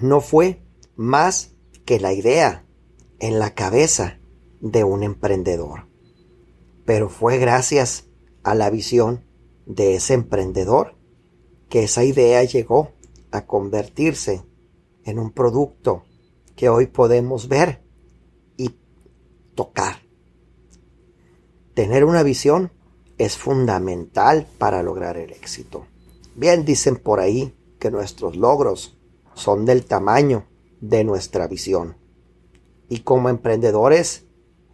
no 0.00 0.20
fue 0.20 0.62
más 0.96 1.54
que 1.84 2.00
la 2.00 2.12
idea 2.12 2.66
en 3.18 3.38
la 3.38 3.54
cabeza 3.54 4.18
de 4.60 4.84
un 4.84 5.02
emprendedor. 5.02 5.88
Pero 6.84 7.08
fue 7.08 7.38
gracias 7.38 8.06
a 8.42 8.54
la 8.54 8.70
visión 8.70 9.24
de 9.66 9.94
ese 9.94 10.14
emprendedor 10.14 10.96
que 11.68 11.84
esa 11.84 12.04
idea 12.04 12.42
llegó 12.44 12.92
a 13.30 13.46
convertirse 13.46 14.44
en 15.04 15.18
un 15.18 15.30
producto 15.30 16.04
que 16.56 16.68
hoy 16.68 16.86
podemos 16.86 17.48
ver 17.48 17.82
y 18.56 18.76
tocar. 19.54 19.96
Tener 21.74 22.04
una 22.04 22.22
visión 22.22 22.72
es 23.18 23.36
fundamental 23.36 24.46
para 24.58 24.82
lograr 24.82 25.16
el 25.16 25.30
éxito. 25.32 25.86
Bien 26.34 26.64
dicen 26.64 26.96
por 26.96 27.20
ahí 27.20 27.54
que 27.78 27.90
nuestros 27.90 28.36
logros 28.36 28.96
son 29.34 29.64
del 29.64 29.84
tamaño 29.84 30.46
de 30.80 31.04
nuestra 31.04 31.46
visión. 31.46 31.96
Y 32.88 33.00
como 33.00 33.28
emprendedores 33.28 34.26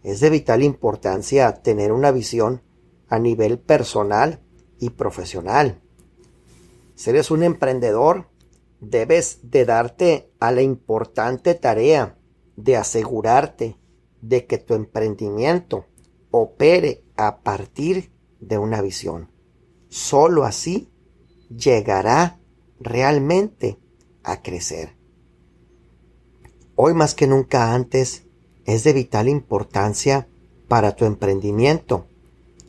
es 0.03 0.19
de 0.19 0.29
vital 0.29 0.63
importancia 0.63 1.61
tener 1.61 1.91
una 1.91 2.11
visión 2.11 2.61
a 3.07 3.19
nivel 3.19 3.59
personal 3.59 4.41
y 4.79 4.91
profesional. 4.91 5.81
Si 6.95 7.09
eres 7.09 7.31
un 7.31 7.43
emprendedor, 7.43 8.30
debes 8.81 9.39
de 9.43 9.63
darte 9.65 10.31
a 10.39 10.51
la 10.51 10.63
importante 10.63 11.53
tarea 11.53 12.17
de 12.57 12.75
asegurarte 12.75 13.77
de 14.21 14.45
que 14.45 14.57
tu 14.57 14.73
emprendimiento 14.73 15.85
opere 16.31 17.03
a 17.15 17.41
partir 17.41 18.11
de 18.39 18.57
una 18.57 18.81
visión. 18.81 19.29
Solo 19.89 20.43
así 20.43 20.89
llegará 21.49 22.39
realmente 22.79 23.77
a 24.23 24.41
crecer. 24.41 24.95
Hoy 26.75 26.93
más 26.93 27.13
que 27.13 27.27
nunca 27.27 27.73
antes 27.73 28.23
es 28.65 28.83
de 28.83 28.93
vital 28.93 29.29
importancia 29.29 30.27
para 30.67 30.95
tu 30.95 31.05
emprendimiento 31.05 32.07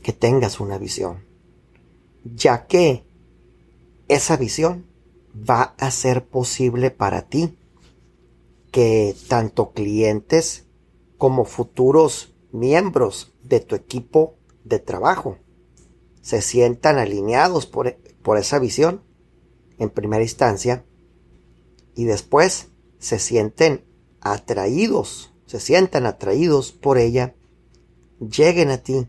que 0.02 0.12
tengas 0.12 0.60
una 0.60 0.76
visión, 0.76 1.24
ya 2.24 2.66
que 2.66 3.04
esa 4.08 4.36
visión 4.36 4.91
va 5.34 5.74
a 5.78 5.90
ser 5.90 6.24
posible 6.26 6.90
para 6.90 7.22
ti 7.22 7.56
que 8.70 9.14
tanto 9.28 9.72
clientes 9.72 10.66
como 11.18 11.44
futuros 11.44 12.34
miembros 12.52 13.32
de 13.42 13.60
tu 13.60 13.74
equipo 13.74 14.34
de 14.64 14.78
trabajo 14.78 15.38
se 16.20 16.40
sientan 16.40 16.98
alineados 16.98 17.66
por, 17.66 17.96
por 18.22 18.38
esa 18.38 18.58
visión 18.58 19.02
en 19.78 19.90
primera 19.90 20.22
instancia 20.22 20.84
y 21.94 22.04
después 22.04 22.68
se 22.98 23.18
sienten 23.18 23.84
atraídos, 24.20 25.34
se 25.46 25.60
sientan 25.60 26.06
atraídos 26.06 26.72
por 26.72 26.98
ella, 26.98 27.34
lleguen 28.20 28.70
a 28.70 28.78
ti 28.78 29.08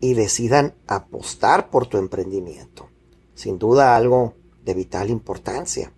y 0.00 0.14
decidan 0.14 0.74
apostar 0.86 1.70
por 1.70 1.86
tu 1.86 1.96
emprendimiento. 1.96 2.90
Sin 3.34 3.58
duda 3.58 3.96
algo 3.96 4.34
de 4.64 4.74
vital 4.74 5.10
importancia. 5.10 5.92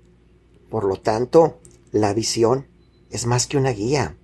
Por 0.68 0.84
lo 0.84 0.96
tanto, 1.00 1.60
la 1.92 2.12
visión 2.12 2.66
es 3.10 3.26
más 3.26 3.46
que 3.46 3.56
una 3.56 3.70
guía. 3.70 4.18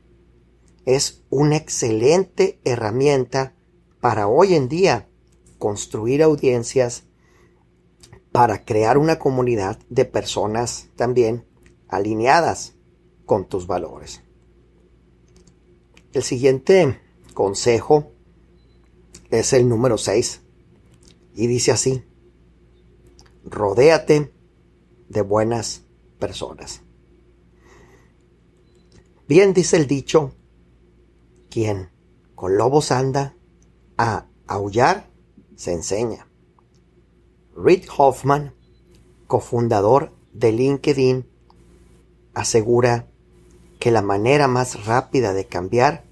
Es 0.84 1.22
una 1.30 1.56
excelente 1.56 2.60
herramienta 2.64 3.54
para 4.00 4.26
hoy 4.26 4.54
en 4.54 4.68
día 4.68 5.08
construir 5.58 6.22
audiencias, 6.22 7.04
para 8.32 8.64
crear 8.64 8.98
una 8.98 9.18
comunidad 9.18 9.78
de 9.90 10.04
personas 10.04 10.88
también 10.96 11.46
alineadas 11.88 12.74
con 13.26 13.46
tus 13.46 13.66
valores. 13.66 14.22
El 16.12 16.22
siguiente 16.22 17.00
consejo 17.32 18.10
es 19.30 19.52
el 19.52 19.68
número 19.68 19.98
6 19.98 20.40
y 21.34 21.46
dice 21.46 21.70
así, 21.70 22.02
rodéate 23.44 24.32
de 25.08 25.22
buenas 25.22 25.82
personas. 26.18 26.82
Bien 29.28 29.54
dice 29.54 29.76
el 29.76 29.86
dicho, 29.86 30.32
quien 31.48 31.90
con 32.34 32.56
lobos 32.56 32.90
anda, 32.90 33.36
a 33.96 34.26
aullar 34.46 35.08
se 35.56 35.72
enseña. 35.72 36.26
Reid 37.54 37.84
Hoffman, 37.96 38.54
cofundador 39.26 40.12
de 40.32 40.52
LinkedIn, 40.52 41.28
asegura 42.34 43.08
que 43.78 43.90
la 43.90 44.02
manera 44.02 44.48
más 44.48 44.86
rápida 44.86 45.34
de 45.34 45.46
cambiar 45.46 46.04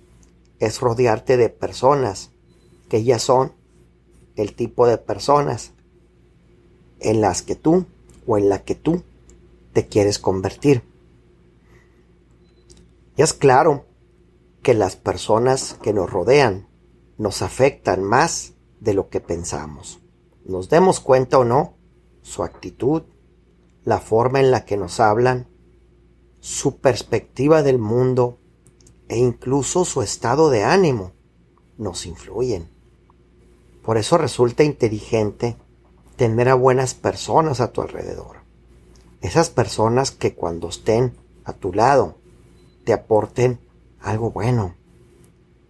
es 0.58 0.80
rodearte 0.80 1.36
de 1.36 1.48
personas 1.48 2.30
que 2.88 3.02
ya 3.02 3.18
son 3.18 3.54
el 4.36 4.54
tipo 4.54 4.86
de 4.86 4.98
personas 4.98 5.72
en 7.00 7.20
las 7.20 7.42
que 7.42 7.56
tú 7.56 7.86
o 8.26 8.38
en 8.38 8.48
la 8.48 8.62
que 8.62 8.74
tú 8.74 9.02
te 9.72 9.86
quieres 9.86 10.18
convertir. 10.18 10.82
Y 13.16 13.22
es 13.22 13.32
claro 13.32 13.86
que 14.62 14.74
las 14.74 14.96
personas 14.96 15.76
que 15.82 15.92
nos 15.92 16.10
rodean 16.10 16.68
nos 17.18 17.42
afectan 17.42 18.02
más 18.02 18.54
de 18.80 18.94
lo 18.94 19.08
que 19.08 19.20
pensamos. 19.20 20.00
Nos 20.44 20.68
demos 20.68 21.00
cuenta 21.00 21.38
o 21.38 21.44
no, 21.44 21.74
su 22.22 22.42
actitud, 22.42 23.02
la 23.84 23.98
forma 23.98 24.40
en 24.40 24.50
la 24.50 24.64
que 24.64 24.76
nos 24.76 25.00
hablan, 25.00 25.48
su 26.40 26.78
perspectiva 26.78 27.62
del 27.62 27.78
mundo 27.78 28.38
e 29.08 29.18
incluso 29.18 29.84
su 29.84 30.02
estado 30.02 30.50
de 30.50 30.64
ánimo 30.64 31.12
nos 31.76 32.06
influyen. 32.06 32.68
Por 33.82 33.96
eso 33.96 34.18
resulta 34.18 34.62
inteligente 34.62 35.56
tener 36.20 36.50
a 36.50 36.54
buenas 36.54 36.92
personas 36.92 37.62
a 37.62 37.72
tu 37.72 37.80
alrededor. 37.80 38.40
Esas 39.22 39.48
personas 39.48 40.10
que 40.10 40.34
cuando 40.34 40.68
estén 40.68 41.14
a 41.46 41.54
tu 41.54 41.72
lado 41.72 42.18
te 42.84 42.92
aporten 42.92 43.58
algo 44.02 44.30
bueno. 44.30 44.74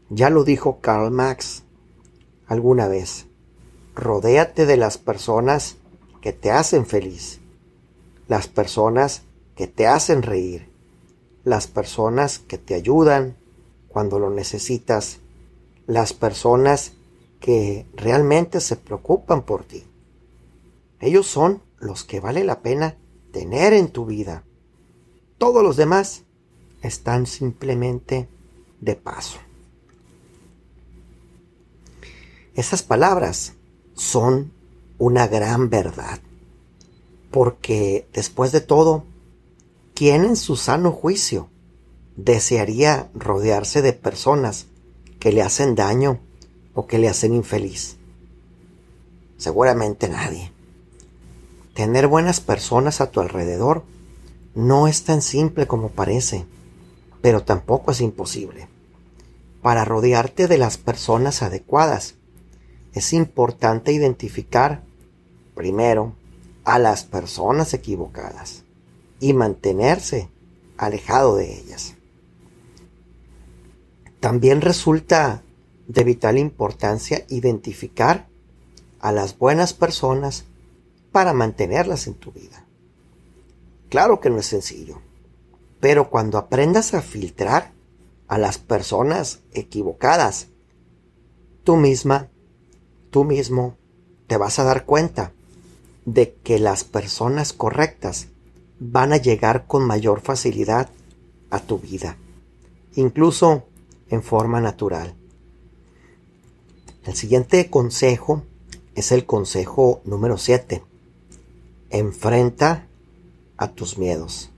Ya 0.08 0.28
lo 0.28 0.42
dijo 0.42 0.80
Karl 0.80 1.12
Marx 1.12 1.62
alguna 2.48 2.88
vez. 2.88 3.28
Rodéate 3.94 4.66
de 4.66 4.76
las 4.76 4.98
personas 4.98 5.76
que 6.20 6.32
te 6.32 6.50
hacen 6.50 6.84
feliz, 6.84 7.38
las 8.26 8.48
personas 8.48 9.22
que 9.54 9.68
te 9.68 9.86
hacen 9.86 10.22
reír, 10.22 10.68
las 11.44 11.68
personas 11.68 12.40
que 12.40 12.58
te 12.58 12.74
ayudan 12.74 13.36
cuando 13.86 14.18
lo 14.18 14.30
necesitas, 14.30 15.20
las 15.86 16.12
personas 16.12 16.94
que 17.38 17.86
realmente 17.94 18.58
se 18.60 18.74
preocupan 18.74 19.42
por 19.42 19.62
ti. 19.62 19.84
Ellos 21.00 21.26
son 21.26 21.62
los 21.78 22.04
que 22.04 22.20
vale 22.20 22.44
la 22.44 22.60
pena 22.60 22.96
tener 23.32 23.72
en 23.72 23.88
tu 23.88 24.04
vida. 24.04 24.44
Todos 25.38 25.62
los 25.62 25.76
demás 25.76 26.24
están 26.82 27.26
simplemente 27.26 28.28
de 28.80 28.96
paso. 28.96 29.38
Esas 32.54 32.82
palabras 32.82 33.54
son 33.94 34.52
una 34.98 35.26
gran 35.26 35.70
verdad, 35.70 36.20
porque 37.30 38.06
después 38.12 38.52
de 38.52 38.60
todo, 38.60 39.04
¿quién 39.94 40.24
en 40.24 40.36
su 40.36 40.56
sano 40.56 40.92
juicio 40.92 41.48
desearía 42.16 43.10
rodearse 43.14 43.80
de 43.80 43.94
personas 43.94 44.66
que 45.18 45.32
le 45.32 45.40
hacen 45.40 45.74
daño 45.74 46.20
o 46.74 46.86
que 46.86 46.98
le 46.98 47.08
hacen 47.08 47.32
infeliz? 47.32 47.96
Seguramente 49.38 50.08
nadie. 50.08 50.52
Tener 51.80 52.08
buenas 52.08 52.42
personas 52.42 53.00
a 53.00 53.10
tu 53.10 53.20
alrededor 53.20 53.84
no 54.54 54.86
es 54.86 55.04
tan 55.04 55.22
simple 55.22 55.66
como 55.66 55.88
parece, 55.88 56.44
pero 57.22 57.42
tampoco 57.42 57.92
es 57.92 58.02
imposible. 58.02 58.68
para 59.62 59.86
rodearte 59.86 60.46
de 60.46 60.58
las 60.58 60.76
personas 60.76 61.40
adecuadas. 61.40 62.16
Es 62.92 63.14
importante 63.14 63.92
identificar, 63.92 64.82
primero, 65.54 66.14
a 66.64 66.78
las 66.78 67.04
personas 67.04 67.72
equivocadas 67.72 68.64
y 69.18 69.32
mantenerse 69.32 70.28
alejado 70.76 71.36
de 71.36 71.60
ellas. 71.60 71.94
También 74.20 74.60
resulta 74.60 75.42
de 75.88 76.04
vital 76.04 76.36
importancia 76.36 77.24
identificar 77.30 78.28
a 79.00 79.12
las 79.12 79.38
buenas 79.38 79.72
personas 79.72 80.44
para 81.12 81.32
mantenerlas 81.32 82.06
en 82.06 82.14
tu 82.14 82.32
vida. 82.32 82.66
Claro 83.88 84.20
que 84.20 84.30
no 84.30 84.38
es 84.38 84.46
sencillo, 84.46 85.00
pero 85.80 86.10
cuando 86.10 86.38
aprendas 86.38 86.94
a 86.94 87.02
filtrar 87.02 87.72
a 88.28 88.38
las 88.38 88.58
personas 88.58 89.40
equivocadas, 89.52 90.48
tú 91.64 91.76
misma, 91.76 92.28
tú 93.10 93.24
mismo, 93.24 93.76
te 94.28 94.36
vas 94.36 94.58
a 94.58 94.64
dar 94.64 94.84
cuenta 94.84 95.32
de 96.04 96.34
que 96.44 96.58
las 96.58 96.84
personas 96.84 97.52
correctas 97.52 98.28
van 98.78 99.12
a 99.12 99.16
llegar 99.16 99.66
con 99.66 99.84
mayor 99.84 100.20
facilidad 100.20 100.88
a 101.50 101.58
tu 101.58 101.78
vida, 101.78 102.16
incluso 102.94 103.64
en 104.08 104.22
forma 104.22 104.60
natural. 104.60 105.14
El 107.04 107.14
siguiente 107.14 107.68
consejo 107.70 108.44
es 108.94 109.10
el 109.10 109.26
consejo 109.26 110.00
número 110.04 110.38
7. 110.38 110.82
Enfrenta 111.92 112.86
a 113.56 113.72
tus 113.72 113.98
miedos. 113.98 114.52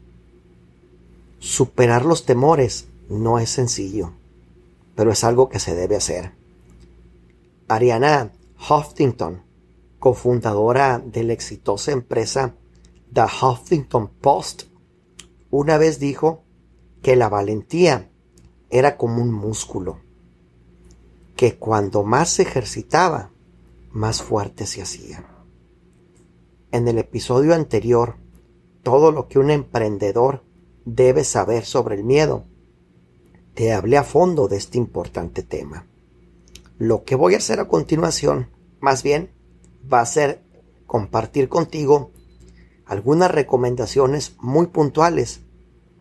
Superar 1.38 2.04
los 2.04 2.26
temores 2.26 2.88
no 3.08 3.38
es 3.38 3.48
sencillo, 3.48 4.12
pero 4.94 5.12
es 5.12 5.24
algo 5.24 5.48
que 5.48 5.58
se 5.58 5.74
debe 5.74 5.96
hacer. 5.96 6.32
Ariana 7.68 8.32
Huffington, 8.68 9.42
cofundadora 9.98 10.98
de 10.98 11.24
la 11.24 11.32
exitosa 11.32 11.92
empresa 11.92 12.54
The 13.14 13.22
Huffington 13.22 14.08
Post, 14.08 14.64
una 15.50 15.78
vez 15.78 15.98
dijo 15.98 16.42
que 17.00 17.16
la 17.16 17.30
valentía 17.30 18.10
era 18.68 18.98
como 18.98 19.22
un 19.22 19.32
músculo, 19.32 20.00
que 21.34 21.56
cuando 21.56 22.02
más 22.02 22.28
se 22.28 22.42
ejercitaba, 22.42 23.30
más 23.90 24.22
fuerte 24.22 24.66
se 24.66 24.82
hacía. 24.82 25.31
En 26.72 26.88
el 26.88 26.96
episodio 26.96 27.54
anterior, 27.54 28.16
todo 28.82 29.12
lo 29.12 29.28
que 29.28 29.38
un 29.38 29.50
emprendedor 29.50 30.42
debe 30.86 31.22
saber 31.22 31.66
sobre 31.66 31.96
el 31.96 32.02
miedo, 32.02 32.46
te 33.52 33.74
hablé 33.74 33.98
a 33.98 34.04
fondo 34.04 34.48
de 34.48 34.56
este 34.56 34.78
importante 34.78 35.42
tema. 35.42 35.86
Lo 36.78 37.04
que 37.04 37.14
voy 37.14 37.34
a 37.34 37.36
hacer 37.36 37.60
a 37.60 37.68
continuación, 37.68 38.48
más 38.80 39.02
bien, 39.02 39.30
va 39.92 40.00
a 40.00 40.06
ser 40.06 40.40
compartir 40.86 41.50
contigo 41.50 42.10
algunas 42.86 43.30
recomendaciones 43.30 44.34
muy 44.40 44.68
puntuales 44.68 45.42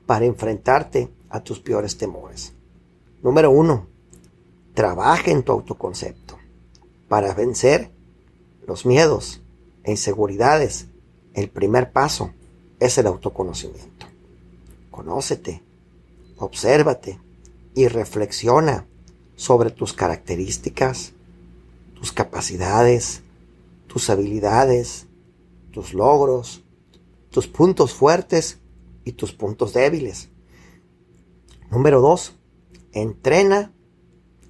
para 0.05 0.23
enfrentarte 0.23 1.09
a 1.27 1.43
tus 1.43 1.59
peores 1.59 1.97
temores. 1.97 2.53
Número 3.21 3.51
uno, 3.51 3.87
trabaja 4.73 5.31
en 5.31 5.43
tu 5.43 5.51
autoconcepto 5.51 6.37
para 7.09 7.33
vencer 7.33 7.91
los 8.65 8.85
miedos 8.85 9.41
e 9.83 9.91
inseguridades. 9.91 10.87
El 11.33 11.49
primer 11.49 11.91
paso 11.91 12.31
es 12.79 12.97
el 12.97 13.07
autoconocimiento. 13.07 14.07
Conócete, 14.89 15.61
obsérvate 16.37 17.19
y 17.75 17.87
reflexiona 17.87 18.85
sobre 19.35 19.71
tus 19.71 19.93
características, 19.93 21.13
tus 21.95 22.11
capacidades, 22.11 23.21
tus 23.87 24.09
habilidades, 24.09 25.07
tus 25.71 25.93
logros, 25.93 26.63
tus 27.29 27.47
puntos 27.47 27.93
fuertes 27.93 28.59
y 29.05 29.13
tus 29.13 29.31
puntos 29.31 29.73
débiles. 29.73 30.29
Número 31.69 32.01
dos, 32.01 32.33
entrena 32.91 33.71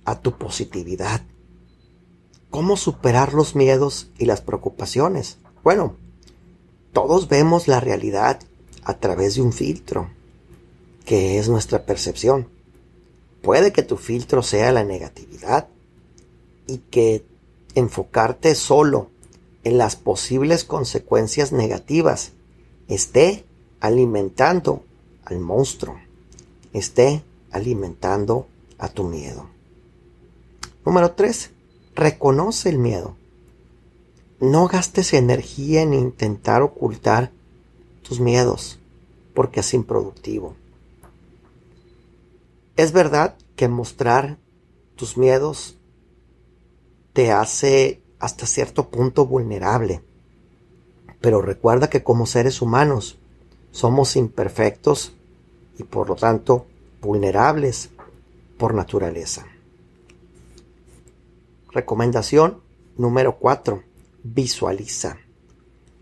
a 0.05 0.19
tu 0.19 0.37
positividad. 0.37 1.21
¿Cómo 2.51 2.75
superar 2.75 3.33
los 3.33 3.55
miedos 3.55 4.11
y 4.19 4.25
las 4.25 4.41
preocupaciones? 4.41 5.37
Bueno, 5.63 5.95
todos 6.91 7.29
vemos 7.29 7.69
la 7.69 7.79
realidad 7.79 8.41
a 8.83 8.99
través 8.99 9.35
de 9.35 9.41
un 9.41 9.53
filtro, 9.53 10.09
que 11.05 11.39
es 11.39 11.47
nuestra 11.47 11.85
percepción. 11.85 12.49
Puede 13.41 13.71
que 13.71 13.83
tu 13.83 13.95
filtro 13.95 14.43
sea 14.43 14.73
la 14.73 14.83
negatividad 14.83 15.69
y 16.67 16.79
que 16.79 17.25
enfocarte 17.73 18.53
solo 18.53 19.09
en 19.63 19.77
las 19.77 19.95
posibles 19.95 20.65
consecuencias 20.65 21.53
negativas 21.53 22.33
esté 22.89 23.45
alimentando 23.79 24.83
al 25.23 25.39
monstruo, 25.39 25.95
esté 26.73 27.23
alimentando 27.49 28.47
a 28.77 28.89
tu 28.89 29.05
miedo. 29.05 29.47
Número 30.85 31.11
3. 31.11 31.51
Reconoce 32.01 32.69
el 32.69 32.79
miedo. 32.79 33.15
No 34.39 34.67
gastes 34.67 35.13
energía 35.13 35.83
en 35.83 35.93
intentar 35.93 36.63
ocultar 36.63 37.29
tus 38.01 38.19
miedos, 38.19 38.79
porque 39.35 39.59
es 39.59 39.71
improductivo. 39.75 40.55
Es 42.75 42.91
verdad 42.91 43.35
que 43.55 43.67
mostrar 43.67 44.39
tus 44.95 45.15
miedos 45.15 45.77
te 47.13 47.31
hace 47.31 48.01
hasta 48.17 48.47
cierto 48.47 48.89
punto 48.89 49.27
vulnerable, 49.27 50.01
pero 51.21 51.39
recuerda 51.43 51.87
que 51.91 52.01
como 52.01 52.25
seres 52.25 52.63
humanos 52.63 53.19
somos 53.69 54.15
imperfectos 54.15 55.13
y 55.77 55.83
por 55.83 56.09
lo 56.09 56.15
tanto 56.15 56.65
vulnerables 56.99 57.91
por 58.57 58.73
naturaleza. 58.73 59.50
Recomendación 61.73 62.61
número 62.97 63.39
4. 63.39 63.81
Visualiza. 64.23 65.19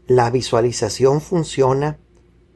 La 0.07 0.31
visualización 0.31 1.21
funciona 1.21 1.99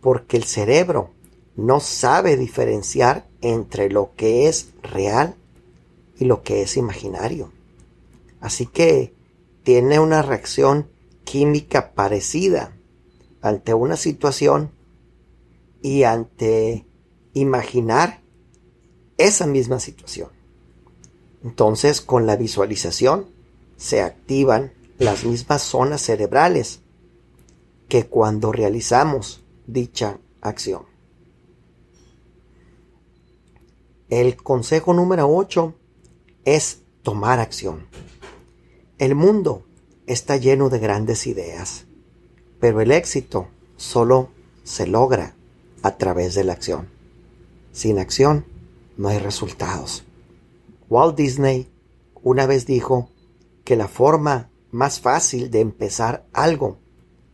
porque 0.01 0.35
el 0.35 0.45
cerebro 0.45 1.11
no 1.55 1.79
sabe 1.79 2.37
diferenciar 2.37 3.27
entre 3.41 3.91
lo 3.91 4.15
que 4.15 4.47
es 4.47 4.73
real 4.81 5.35
y 6.17 6.25
lo 6.25 6.41
que 6.41 6.63
es 6.63 6.75
imaginario. 6.75 7.51
Así 8.41 8.65
que 8.65 9.13
tiene 9.61 9.99
una 9.99 10.23
reacción 10.23 10.89
química 11.23 11.93
parecida 11.93 12.75
ante 13.41 13.75
una 13.75 13.95
situación 13.95 14.71
y 15.83 16.01
ante 16.01 16.87
imaginar 17.33 18.21
esa 19.19 19.45
misma 19.45 19.79
situación. 19.79 20.32
Entonces, 21.43 22.01
con 22.01 22.25
la 22.25 22.35
visualización 22.35 23.27
se 23.77 24.01
activan 24.01 24.71
las 24.97 25.25
mismas 25.25 25.61
zonas 25.61 26.01
cerebrales 26.01 26.79
que 27.89 28.05
cuando 28.05 28.51
realizamos 28.51 29.43
dicha 29.67 30.19
acción. 30.41 30.83
El 34.09 34.35
consejo 34.35 34.93
número 34.93 35.27
8 35.27 35.73
es 36.45 36.81
tomar 37.01 37.39
acción. 37.39 37.87
El 38.97 39.15
mundo 39.15 39.65
está 40.07 40.37
lleno 40.37 40.69
de 40.69 40.79
grandes 40.79 41.27
ideas, 41.27 41.85
pero 42.59 42.79
el 42.81 42.91
éxito 42.91 43.47
solo 43.75 44.29
se 44.63 44.87
logra 44.87 45.35
a 45.81 45.97
través 45.97 46.35
de 46.35 46.43
la 46.43 46.53
acción. 46.53 46.87
Sin 47.71 47.99
acción 47.99 48.45
no 48.97 49.09
hay 49.09 49.17
resultados. 49.17 50.05
Walt 50.89 51.15
Disney 51.15 51.71
una 52.21 52.45
vez 52.45 52.65
dijo 52.65 53.09
que 53.63 53.75
la 53.75 53.87
forma 53.87 54.49
más 54.71 54.99
fácil 54.99 55.51
de 55.51 55.59
empezar 55.59 56.25
algo 56.33 56.79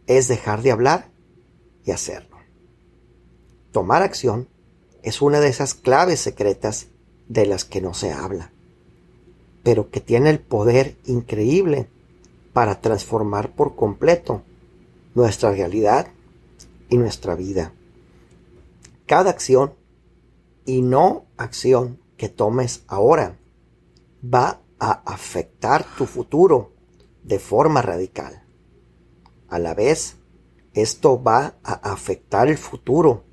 es 0.08 0.28
dejar 0.28 0.62
de 0.62 0.72
hablar 0.72 1.12
y 1.86 1.92
hacerlo. 1.92 2.38
Tomar 3.72 4.02
acción 4.02 4.50
es 5.04 5.22
una 5.22 5.40
de 5.40 5.48
esas 5.48 5.74
claves 5.74 6.20
secretas 6.20 6.88
de 7.28 7.46
las 7.46 7.66
que 7.66 7.82
no 7.82 7.94
se 7.94 8.12
habla, 8.12 8.52
pero 9.64 9.90
que 9.92 10.02
tiene 10.02 10.30
el 10.32 10.40
poder 10.40 10.98
increíble 11.06 11.88
para 12.54 12.82
transformar 12.82 13.52
por 13.56 13.76
completo 13.76 14.42
nuestra 15.14 15.52
realidad 15.52 16.08
y 16.90 16.98
nuestra 16.98 17.36
vida. 17.36 17.74
Cada 19.06 19.30
acción 19.30 19.74
y 20.66 20.82
no 20.82 21.26
acción 21.38 22.00
que 22.20 22.28
tomes 22.28 22.84
ahora 22.88 23.40
va 24.22 24.62
a 24.78 24.92
afectar 25.06 25.86
tu 25.98 26.06
futuro 26.06 26.74
de 27.24 27.40
forma 27.40 27.82
radical. 27.82 28.44
A 29.48 29.58
la 29.58 29.74
vez, 29.74 30.18
esto 30.74 31.24
va 31.24 31.56
a 31.64 31.74
afectar 31.92 32.50
el 32.50 32.58
futuro 32.58 33.24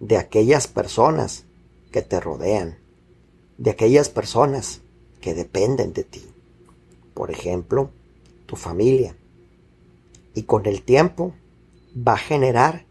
de 0.00 0.16
aquellas 0.16 0.66
personas 0.66 1.44
que 1.92 2.02
te 2.02 2.18
rodean. 2.18 2.78
de 3.56 3.70
aquellas 3.70 4.08
personas 4.08 4.80
que 5.20 5.32
dependen 5.32 5.92
de 5.92 6.02
ti. 6.02 6.26
Por 7.14 7.30
ejemplo, 7.30 7.90
tu 8.46 8.56
familia. 8.56 9.14
Y 10.34 10.42
con 10.42 10.66
el 10.66 10.82
tiempo 10.82 11.34
va 11.96 12.14
a 12.14 12.18
generar 12.18 12.84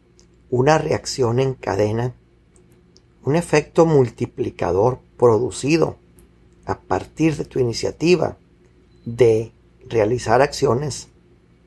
una 0.50 0.78
reacción 0.78 1.42
en 1.42 1.54
cadena, 1.54 2.16
un 3.24 3.36
efecto 3.36 3.86
multiplicador 3.86 5.00
producido 5.18 5.98
a 6.66 6.80
partir 6.80 7.36
de 7.38 7.46
tu 7.46 7.60
iniciativa 7.60 8.38
de 9.06 9.52
realizar 9.88 10.42
acciones 10.42 11.08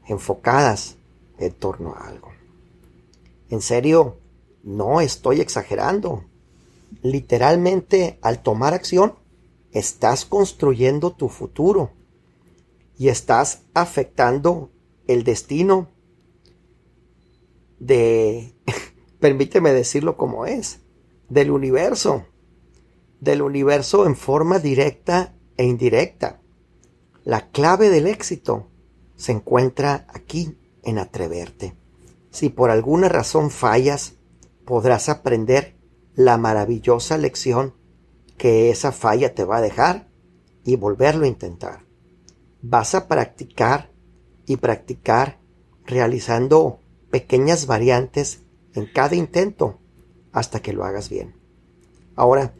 enfocadas 0.07 0.97
en 1.39 1.53
torno 1.53 1.95
a 1.95 2.09
algo. 2.09 2.31
En 3.51 3.61
serio, 3.61 4.17
no 4.63 5.01
estoy 5.01 5.41
exagerando. 5.41 6.25
Literalmente, 7.03 8.19
al 8.23 8.43
tomar 8.43 8.75
acción, 8.75 9.15
estás 9.73 10.25
construyendo 10.25 11.13
tu 11.13 11.29
futuro 11.29 11.91
y 12.99 13.09
estás 13.09 13.63
afectando 13.75 14.71
el 15.07 15.23
destino 15.25 15.89
de, 17.79 18.55
permíteme 19.21 19.73
decirlo 19.73 20.17
como 20.17 20.47
es, 20.47 20.81
del 21.29 21.51
universo, 21.51 22.27
del 23.21 23.43
universo 23.43 24.07
en 24.07 24.17
forma 24.17 24.59
directa 24.59 25.35
e 25.57 25.65
indirecta. 25.65 26.41
La 27.25 27.51
clave 27.51 27.91
del 27.91 28.07
éxito 28.07 28.69
se 29.17 29.33
encuentra 29.33 30.07
aquí 30.13 30.59
en 30.83 30.99
atreverte. 30.99 31.75
Si 32.31 32.49
por 32.49 32.71
alguna 32.71 33.09
razón 33.09 33.51
fallas, 33.51 34.15
podrás 34.65 35.09
aprender 35.09 35.77
la 36.15 36.39
maravillosa 36.39 37.19
lección 37.19 37.75
que 38.37 38.71
esa 38.71 38.93
falla 38.93 39.35
te 39.35 39.45
va 39.45 39.59
a 39.59 39.63
dejar 39.63 40.09
y 40.65 40.77
volverlo 40.77 41.25
a 41.25 41.29
intentar. 41.29 41.87
Vas 42.63 42.95
a 42.95 43.09
practicar 43.09 43.91
y 44.47 44.57
practicar 44.57 45.39
realizando 45.85 46.81
pequeñas 47.11 47.67
variantes 47.67 48.43
en 48.75 48.87
cada 48.87 49.15
intento 49.15 49.79
hasta 50.37 50.61
que 50.61 50.75
lo 50.75 50.85
hagas 50.85 51.09
bien. 51.09 51.35
Ahora, 52.15 52.53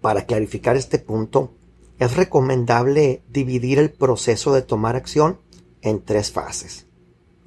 para 0.00 0.24
clarificar 0.24 0.76
este 0.76 0.98
punto, 0.98 1.52
es 1.98 2.16
recomendable 2.16 3.22
dividir 3.28 3.78
el 3.78 3.92
proceso 3.92 4.54
de 4.54 4.62
tomar 4.62 4.96
acción 4.96 5.38
en 5.82 6.02
tres 6.02 6.32
fases. 6.32 6.86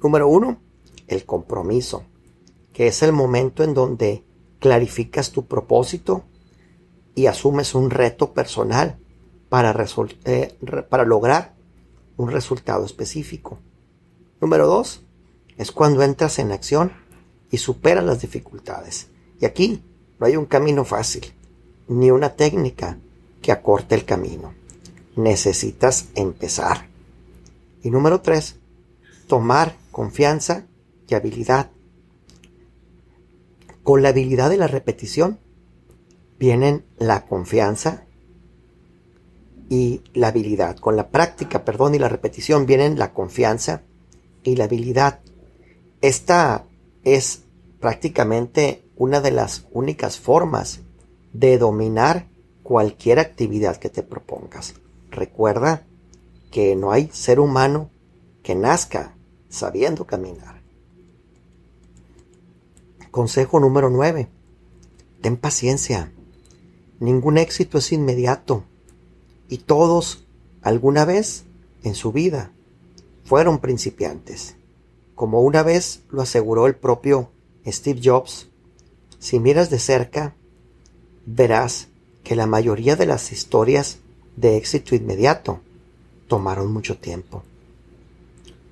Número 0.00 0.28
uno, 0.28 0.60
el 1.08 1.26
compromiso, 1.26 2.04
que 2.72 2.86
es 2.86 3.02
el 3.02 3.12
momento 3.12 3.64
en 3.64 3.74
donde 3.74 4.24
clarificas 4.60 5.32
tu 5.32 5.46
propósito 5.46 6.22
y 7.16 7.26
asumes 7.26 7.74
un 7.74 7.90
reto 7.90 8.32
personal 8.32 9.00
para, 9.48 9.74
eh, 10.26 10.56
para 10.88 11.04
lograr 11.04 11.56
un 12.16 12.30
resultado 12.30 12.84
específico. 12.86 13.58
Número 14.40 14.68
dos, 14.68 15.02
es 15.56 15.72
cuando 15.72 16.04
entras 16.04 16.38
en 16.38 16.52
acción 16.52 16.92
y 17.50 17.56
superas 17.56 18.04
las 18.04 18.20
dificultades. 18.20 19.09
Y 19.40 19.46
aquí 19.46 19.82
no 20.18 20.26
hay 20.26 20.36
un 20.36 20.46
camino 20.46 20.84
fácil, 20.84 21.32
ni 21.88 22.10
una 22.10 22.36
técnica 22.36 22.98
que 23.40 23.52
acorte 23.52 23.94
el 23.94 24.04
camino. 24.04 24.54
Necesitas 25.16 26.08
empezar. 26.14 26.88
Y 27.82 27.90
número 27.90 28.20
tres, 28.20 28.56
tomar 29.26 29.76
confianza 29.90 30.66
y 31.08 31.14
habilidad. 31.14 31.70
Con 33.82 34.02
la 34.02 34.10
habilidad 34.10 34.50
de 34.50 34.58
la 34.58 34.66
repetición 34.66 35.38
vienen 36.38 36.84
la 36.98 37.26
confianza 37.26 38.04
y 39.70 40.02
la 40.12 40.28
habilidad. 40.28 40.76
Con 40.76 40.96
la 40.96 41.10
práctica, 41.10 41.64
perdón, 41.64 41.94
y 41.94 41.98
la 41.98 42.08
repetición 42.08 42.66
vienen 42.66 42.98
la 42.98 43.14
confianza 43.14 43.82
y 44.42 44.56
la 44.56 44.64
habilidad. 44.64 45.20
Esta 46.02 46.66
es 47.04 47.42
prácticamente 47.78 48.82
una 49.00 49.22
de 49.22 49.30
las 49.30 49.66
únicas 49.72 50.20
formas 50.20 50.80
de 51.32 51.56
dominar 51.56 52.28
cualquier 52.62 53.18
actividad 53.18 53.78
que 53.78 53.88
te 53.88 54.02
propongas. 54.02 54.74
Recuerda 55.10 55.86
que 56.50 56.76
no 56.76 56.92
hay 56.92 57.08
ser 57.10 57.40
humano 57.40 57.88
que 58.42 58.54
nazca 58.54 59.16
sabiendo 59.48 60.06
caminar. 60.06 60.60
Consejo 63.10 63.58
número 63.58 63.88
9. 63.88 64.28
Ten 65.22 65.38
paciencia. 65.38 66.12
Ningún 66.98 67.38
éxito 67.38 67.78
es 67.78 67.92
inmediato 67.92 68.64
y 69.48 69.56
todos 69.56 70.26
alguna 70.60 71.06
vez 71.06 71.46
en 71.84 71.94
su 71.94 72.12
vida 72.12 72.52
fueron 73.24 73.60
principiantes. 73.60 74.56
Como 75.14 75.40
una 75.40 75.62
vez 75.62 76.02
lo 76.10 76.20
aseguró 76.20 76.66
el 76.66 76.76
propio 76.76 77.30
Steve 77.66 78.02
Jobs, 78.04 78.49
si 79.20 79.38
miras 79.38 79.70
de 79.70 79.78
cerca, 79.78 80.34
verás 81.26 81.88
que 82.24 82.34
la 82.34 82.46
mayoría 82.46 82.96
de 82.96 83.06
las 83.06 83.32
historias 83.32 83.98
de 84.36 84.56
éxito 84.56 84.94
inmediato 84.94 85.60
tomaron 86.26 86.72
mucho 86.72 86.98
tiempo. 86.98 87.42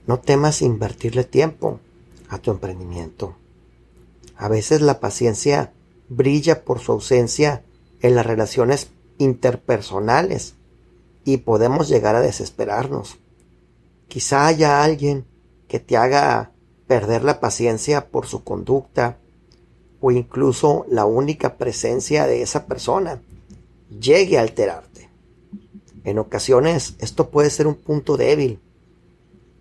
No 0.06 0.18
temas 0.18 0.62
invertirle 0.62 1.24
tiempo 1.24 1.80
a 2.30 2.38
tu 2.38 2.50
emprendimiento. 2.50 3.36
A 4.36 4.48
veces 4.48 4.80
la 4.80 5.00
paciencia 5.00 5.74
brilla 6.08 6.64
por 6.64 6.80
su 6.80 6.92
ausencia 6.92 7.62
en 8.00 8.14
las 8.14 8.24
relaciones 8.24 8.88
interpersonales 9.18 10.54
y 11.24 11.38
podemos 11.38 11.88
llegar 11.88 12.16
a 12.16 12.22
desesperarnos. 12.22 13.18
Quizá 14.08 14.46
haya 14.46 14.82
alguien 14.82 15.26
que 15.68 15.78
te 15.78 15.98
haga 15.98 16.52
perder 16.86 17.22
la 17.22 17.38
paciencia 17.38 18.08
por 18.08 18.26
su 18.26 18.44
conducta 18.44 19.18
o 20.00 20.10
incluso 20.10 20.86
la 20.88 21.04
única 21.04 21.56
presencia 21.56 22.26
de 22.26 22.42
esa 22.42 22.66
persona 22.66 23.20
llegue 24.00 24.38
a 24.38 24.42
alterarte. 24.42 25.08
En 26.04 26.18
ocasiones 26.18 26.94
esto 26.98 27.30
puede 27.30 27.50
ser 27.50 27.66
un 27.66 27.74
punto 27.74 28.16
débil 28.16 28.60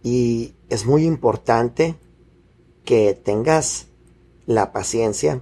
y 0.04 0.54
es 0.70 0.86
muy 0.86 1.06
importante 1.06 1.96
que 2.86 3.14
tengas 3.14 3.88
la 4.46 4.72
paciencia 4.72 5.42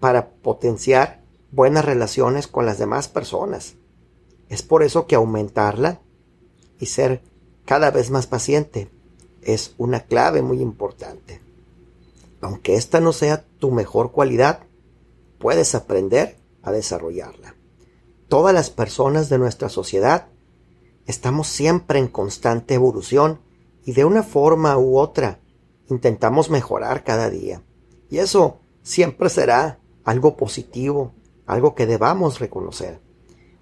para 0.00 0.30
potenciar 0.30 1.22
buenas 1.52 1.84
relaciones 1.84 2.46
con 2.46 2.66
las 2.66 2.78
demás 2.78 3.08
personas. 3.08 3.74
Es 4.48 4.62
por 4.62 4.82
eso 4.82 5.06
que 5.06 5.14
aumentarla 5.14 6.00
y 6.80 6.86
ser 6.86 7.22
cada 7.64 7.90
vez 7.90 8.10
más 8.10 8.26
paciente 8.26 8.88
es 9.42 9.74
una 9.78 10.00
clave 10.00 10.42
muy 10.42 10.60
importante. 10.60 11.40
Aunque 12.40 12.76
esta 12.76 13.00
no 13.00 13.12
sea 13.12 13.44
tu 13.58 13.70
mejor 13.70 14.12
cualidad, 14.12 14.60
puedes 15.38 15.74
aprender 15.74 16.38
a 16.62 16.72
desarrollarla. 16.72 17.54
Todas 18.28 18.54
las 18.54 18.70
personas 18.70 19.28
de 19.28 19.38
nuestra 19.38 19.68
sociedad 19.68 20.28
estamos 21.06 21.48
siempre 21.48 21.98
en 21.98 22.08
constante 22.08 22.74
evolución 22.74 23.40
y 23.84 23.92
de 23.92 24.04
una 24.04 24.22
forma 24.22 24.76
u 24.78 24.98
otra 24.98 25.40
intentamos 25.88 26.50
mejorar 26.50 27.02
cada 27.04 27.28
día. 27.30 27.62
Y 28.08 28.18
eso 28.18 28.60
siempre 28.82 29.28
será 29.28 29.80
algo 30.04 30.36
positivo, 30.36 31.12
algo 31.46 31.74
que 31.74 31.86
debamos 31.86 32.38
reconocer. 32.38 33.00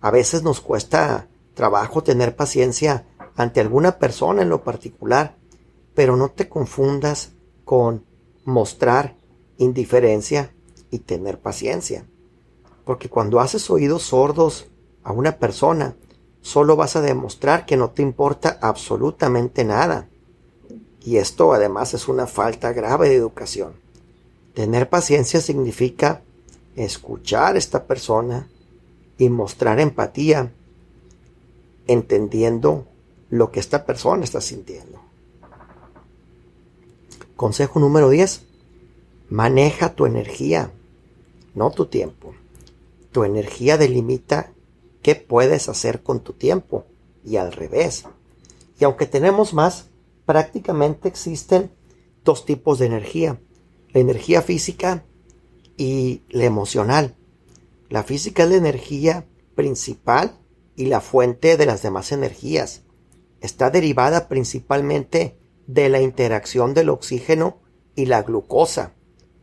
A 0.01 0.11
veces 0.11 0.43
nos 0.43 0.61
cuesta 0.61 1.29
trabajo 1.55 2.03
tener 2.03 2.37
paciencia 2.37 3.07
ante 3.35 3.61
alguna 3.61 3.99
persona 3.99 4.43
en 4.43 4.49
lo 4.49 4.63
particular, 4.63 5.37
pero 5.95 6.17
no 6.17 6.31
te 6.31 6.49
confundas 6.49 7.33
con 7.65 8.05
mostrar 8.49 9.15
indiferencia 9.59 10.55
y 10.91 11.01
tener 11.01 11.39
paciencia. 11.39 12.07
Porque 12.87 13.11
cuando 13.11 13.41
haces 13.41 13.69
oídos 13.69 14.05
sordos 14.05 14.69
a 15.05 15.13
una 15.13 15.37
persona, 15.37 15.97
solo 16.41 16.75
vas 16.75 16.97
a 16.97 17.03
demostrar 17.03 17.67
que 17.67 17.77
no 17.77 17.91
te 17.91 18.01
importa 18.01 18.59
absolutamente 18.63 19.65
nada. 19.65 20.09
Y 21.05 21.19
esto 21.19 21.53
además 21.53 21.93
es 21.93 22.09
una 22.09 22.27
falta 22.27 22.73
grave 22.73 23.11
de 23.11 23.17
educación. 23.17 23.75
Tener 24.55 24.89
paciencia 24.89 25.43
significa 25.43 26.23
escuchar 26.75 27.55
a 27.55 27.59
esta 27.59 27.85
persona 27.85 28.49
y 29.19 29.29
mostrar 29.29 29.79
empatía, 29.79 30.53
entendiendo 31.87 32.87
lo 33.29 33.51
que 33.51 33.61
esta 33.61 33.85
persona 33.85 34.25
está 34.25 34.41
sintiendo. 34.41 35.08
Consejo 37.39 37.79
número 37.79 38.11
10. 38.11 38.47
Maneja 39.29 39.95
tu 39.95 40.07
energía, 40.07 40.73
no 41.55 41.71
tu 41.71 41.87
tiempo. 41.87 42.35
Tu 43.13 43.23
energía 43.23 43.79
delimita 43.79 44.53
qué 45.03 45.15
puedes 45.15 45.69
hacer 45.69 46.03
con 46.03 46.19
tu 46.19 46.33
tiempo 46.33 46.87
y 47.25 47.37
al 47.37 47.53
revés. 47.53 48.07
Y 48.81 48.85
aunque 48.85 49.07
tenemos 49.07 49.55
más, 49.55 49.87
prácticamente 50.27 51.07
existen 51.07 51.71
dos 52.25 52.45
tipos 52.45 52.81
de 52.81 52.87
energía. 52.87 53.41
La 53.91 54.01
energía 54.01 54.43
física 54.43 55.05
y 55.77 56.23
la 56.31 56.43
emocional. 56.43 57.15
La 57.89 58.03
física 58.03 58.43
es 58.43 58.51
la 58.51 58.57
energía 58.57 59.29
principal 59.55 60.37
y 60.75 60.87
la 60.87 61.01
fuente 61.01 61.57
de 61.57 61.67
las 61.67 61.83
demás 61.83 62.11
energías. 62.11 62.83
Está 63.41 63.71
derivada 63.71 64.27
principalmente 64.27 65.39
de 65.69 65.91
la 65.91 66.01
interacción 66.01 66.75
del 66.75 66.89
oxígeno 66.89 67.59
y 67.95 68.07
la 68.07 68.23
glucosa, 68.23 68.95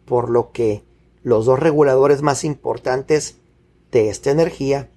por 0.05 0.29
lo 0.29 0.51
que 0.51 0.83
los 1.23 1.45
dos 1.45 1.59
reguladores 1.59 2.21
más 2.21 2.43
importantes 2.43 3.37
de 3.91 4.09
esta 4.09 4.31
energía 4.31 4.89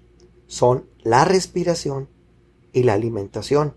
son 0.47 0.88
la 1.03 1.25
respiración 1.25 2.09
y 2.73 2.83
la 2.83 2.95
alimentación. 2.95 3.75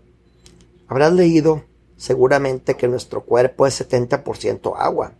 Habrás 0.88 1.12
leído 1.12 1.64
seguramente 1.96 2.76
que 2.76 2.88
nuestro 2.88 3.24
cuerpo 3.24 3.66
es 3.66 3.80
70% 3.80 4.74
agua. 4.76 5.12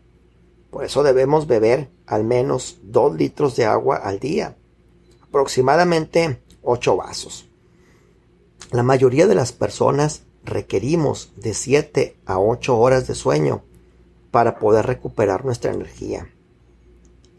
Por 0.70 0.84
eso 0.84 1.02
debemos 1.02 1.46
beber 1.46 1.90
al 2.06 2.24
menos 2.24 2.78
2 2.82 3.14
litros 3.16 3.56
de 3.56 3.66
agua 3.66 3.96
al 3.96 4.18
día, 4.18 4.56
aproximadamente 5.22 6.40
8 6.62 6.96
vasos. 6.96 7.46
La 8.70 8.82
mayoría 8.82 9.26
de 9.26 9.34
las 9.34 9.52
personas 9.52 10.22
requerimos 10.44 11.32
de 11.36 11.54
7 11.54 12.16
a 12.26 12.38
8 12.38 12.76
horas 12.76 13.06
de 13.06 13.14
sueño 13.14 13.62
para 14.30 14.58
poder 14.58 14.86
recuperar 14.86 15.44
nuestra 15.44 15.72
energía. 15.72 16.28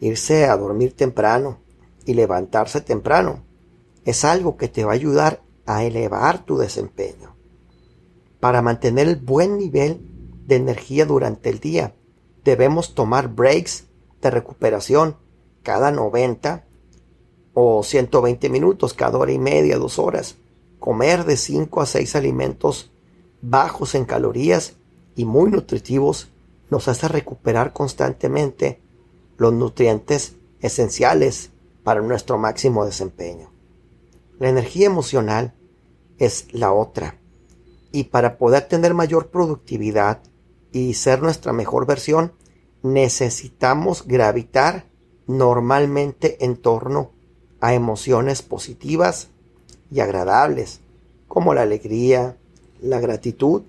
Irse 0.00 0.46
a 0.46 0.56
dormir 0.56 0.94
temprano 0.94 1.58
y 2.06 2.14
levantarse 2.14 2.80
temprano 2.80 3.42
es 4.04 4.24
algo 4.24 4.56
que 4.56 4.68
te 4.68 4.84
va 4.84 4.92
a 4.92 4.94
ayudar 4.94 5.42
a 5.66 5.84
elevar 5.84 6.44
tu 6.44 6.58
desempeño. 6.58 7.34
Para 8.40 8.62
mantener 8.62 9.08
el 9.08 9.16
buen 9.16 9.56
nivel 9.58 10.00
de 10.46 10.56
energía 10.56 11.06
durante 11.06 11.48
el 11.48 11.58
día, 11.58 11.94
debemos 12.44 12.94
tomar 12.94 13.28
breaks 13.28 13.84
de 14.20 14.30
recuperación 14.30 15.16
cada 15.62 15.90
90 15.90 16.64
o 17.54 17.82
120 17.82 18.48
minutos, 18.50 18.92
cada 18.92 19.16
hora 19.16 19.32
y 19.32 19.38
media, 19.38 19.78
dos 19.78 19.98
horas. 19.98 20.36
Comer 20.78 21.24
de 21.24 21.36
5 21.36 21.80
a 21.80 21.86
6 21.86 22.16
alimentos 22.16 22.92
bajos 23.44 23.94
en 23.94 24.04
calorías 24.04 24.74
y 25.14 25.24
muy 25.24 25.50
nutritivos 25.50 26.28
nos 26.70 26.88
hace 26.88 27.08
recuperar 27.08 27.72
constantemente 27.72 28.80
los 29.36 29.52
nutrientes 29.52 30.36
esenciales 30.60 31.50
para 31.82 32.00
nuestro 32.00 32.38
máximo 32.38 32.84
desempeño. 32.84 33.50
La 34.38 34.48
energía 34.48 34.86
emocional 34.86 35.54
es 36.18 36.52
la 36.52 36.72
otra. 36.72 37.18
Y 37.92 38.04
para 38.04 38.38
poder 38.38 38.66
tener 38.66 38.94
mayor 38.94 39.28
productividad 39.28 40.20
y 40.72 40.94
ser 40.94 41.22
nuestra 41.22 41.52
mejor 41.52 41.86
versión, 41.86 42.32
necesitamos 42.82 44.06
gravitar 44.06 44.86
normalmente 45.26 46.44
en 46.44 46.56
torno 46.56 47.12
a 47.60 47.74
emociones 47.74 48.42
positivas 48.42 49.28
y 49.90 50.00
agradables, 50.00 50.80
como 51.28 51.54
la 51.54 51.62
alegría, 51.62 52.36
la 52.84 53.00
gratitud 53.00 53.62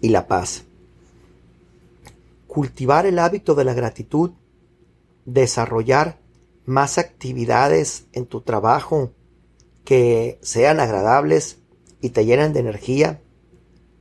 y 0.00 0.10
la 0.10 0.26
paz. 0.26 0.64
Cultivar 2.46 3.06
el 3.06 3.18
hábito 3.18 3.54
de 3.54 3.64
la 3.64 3.74
gratitud, 3.74 4.32
desarrollar 5.24 6.18
más 6.66 6.98
actividades 6.98 8.04
en 8.12 8.26
tu 8.26 8.42
trabajo 8.42 9.12
que 9.84 10.38
sean 10.42 10.78
agradables 10.78 11.58
y 12.02 12.10
te 12.10 12.26
llenen 12.26 12.52
de 12.52 12.60
energía, 12.60 13.22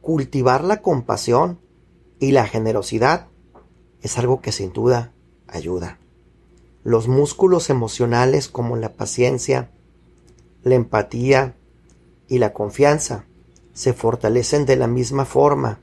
cultivar 0.02 0.64
la 0.64 0.82
compasión 0.82 1.60
y 2.20 2.32
la 2.32 2.46
generosidad 2.46 3.28
es 4.02 4.18
algo 4.18 4.42
que 4.42 4.52
sin 4.52 4.74
duda 4.74 5.14
ayuda. 5.48 6.00
Los 6.84 7.08
músculos 7.08 7.70
emocionales 7.70 8.50
como 8.50 8.76
la 8.76 8.94
paciencia, 8.94 9.72
la 10.64 10.76
empatía 10.76 11.56
y 12.28 12.40
la 12.40 12.52
confianza 12.52 13.26
se 13.76 13.92
fortalecen 13.92 14.66
de 14.66 14.78
la 14.78 14.88
misma 14.88 15.26
forma 15.26 15.80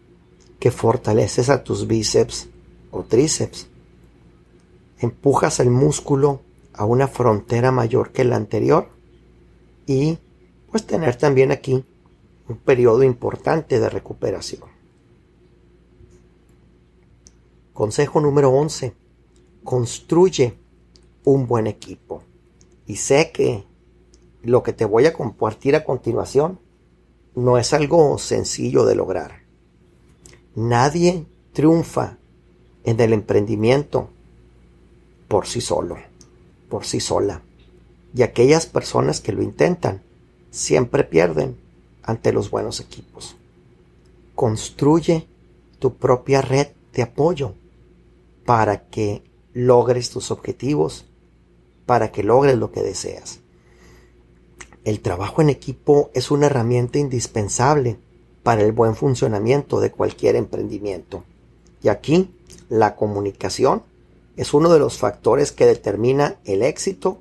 que 0.59 0.71
fortaleces 0.71 1.51
a 1.51 1.63
tus 1.63 1.87
bíceps 1.87 2.49
o 2.91 3.03
tríceps. 3.03 3.69
Empujas 4.99 5.61
el 5.61 5.71
músculo 5.71 6.41
a 6.73 6.87
una 6.87 7.07
frontera 7.07 7.71
mayor 7.71 8.11
que 8.11 8.25
la 8.25 8.37
anterior 8.37 8.89
y 9.87 10.19
pues 10.71 10.87
tener 10.87 11.17
también 11.17 11.53
aquí 11.53 11.85
un 12.49 12.57
periodo 12.57 13.03
importante 13.03 13.79
de 13.79 13.91
recuperación. 13.91 14.63
Consejo 17.75 18.23
número 18.23 18.51
11. 18.51 18.95
Construye 19.65 20.57
un 21.25 21.47
buen 21.47 21.67
equipo. 21.67 22.23
Y 22.87 22.97
sé 22.97 23.33
que 23.33 23.65
lo 24.43 24.63
que 24.63 24.73
te 24.73 24.87
voy 24.87 25.05
a 25.05 25.13
compartir 25.13 25.77
a 25.77 25.85
continuación 25.85 26.59
no 27.35 27.59
es 27.59 27.73
algo 27.73 28.19
sencillo 28.19 28.85
de 28.85 28.95
lograr. 28.95 29.43
Nadie 30.55 31.27
triunfa 31.53 32.19
en 32.85 33.01
el 33.01 33.13
emprendimiento 33.13 34.09
por 35.29 35.47
sí 35.47 35.61
solo, 35.61 35.97
por 36.69 36.85
sí 36.85 37.01
sola 37.01 37.43
y 38.15 38.23
aquellas 38.23 38.67
personas 38.67 39.21
que 39.21 39.33
lo 39.33 39.43
intentan 39.43 40.03
siempre 40.51 41.05
pierden 41.05 41.57
ante 42.03 42.33
los 42.33 42.51
buenos 42.51 42.81
equipos. 42.81 43.37
Construye 44.35 45.27
tu 45.79 45.95
propia 45.95 46.43
red 46.43 46.69
de 46.93 47.03
apoyo 47.03 47.55
para 48.45 48.89
que 48.89 49.23
logres 49.55 50.11
tus 50.11 50.31
objetivos, 50.31 51.07
para 51.87 52.13
que 52.13 52.23
logres 52.23 52.59
lo 52.59 52.71
que 52.73 52.83
deseas. 52.83 53.41
El 54.85 55.01
trabajo 55.01 55.41
en 55.41 55.49
equipo 55.49 56.11
es 56.13 56.31
una 56.31 56.47
herramienta 56.47 56.99
indispensable 56.99 57.99
para 58.43 58.63
el 58.63 58.73
buen 58.73 58.97
funcionamiento 58.97 59.81
de 59.81 59.93
cualquier 59.93 60.35
emprendimiento. 60.35 61.25
Y 61.83 61.89
aquí 61.89 62.35
la 62.69 62.97
comunicación 62.97 63.83
es 64.37 64.55
uno 64.55 64.73
de 64.73 64.81
los 64.81 64.99
factores 64.99 65.53
que 65.53 65.67
determina 65.67 66.37
el 66.45 66.63
éxito 66.63 67.21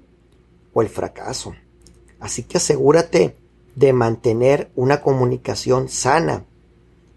o 0.73 0.81
el 0.81 0.89
fracaso. 0.89 1.53
Así 2.19 2.43
que 2.43 2.57
asegúrate 2.57 3.35
de 3.75 3.93
mantener 3.93 4.71
una 4.75 5.01
comunicación 5.01 5.87
sana 5.87 6.45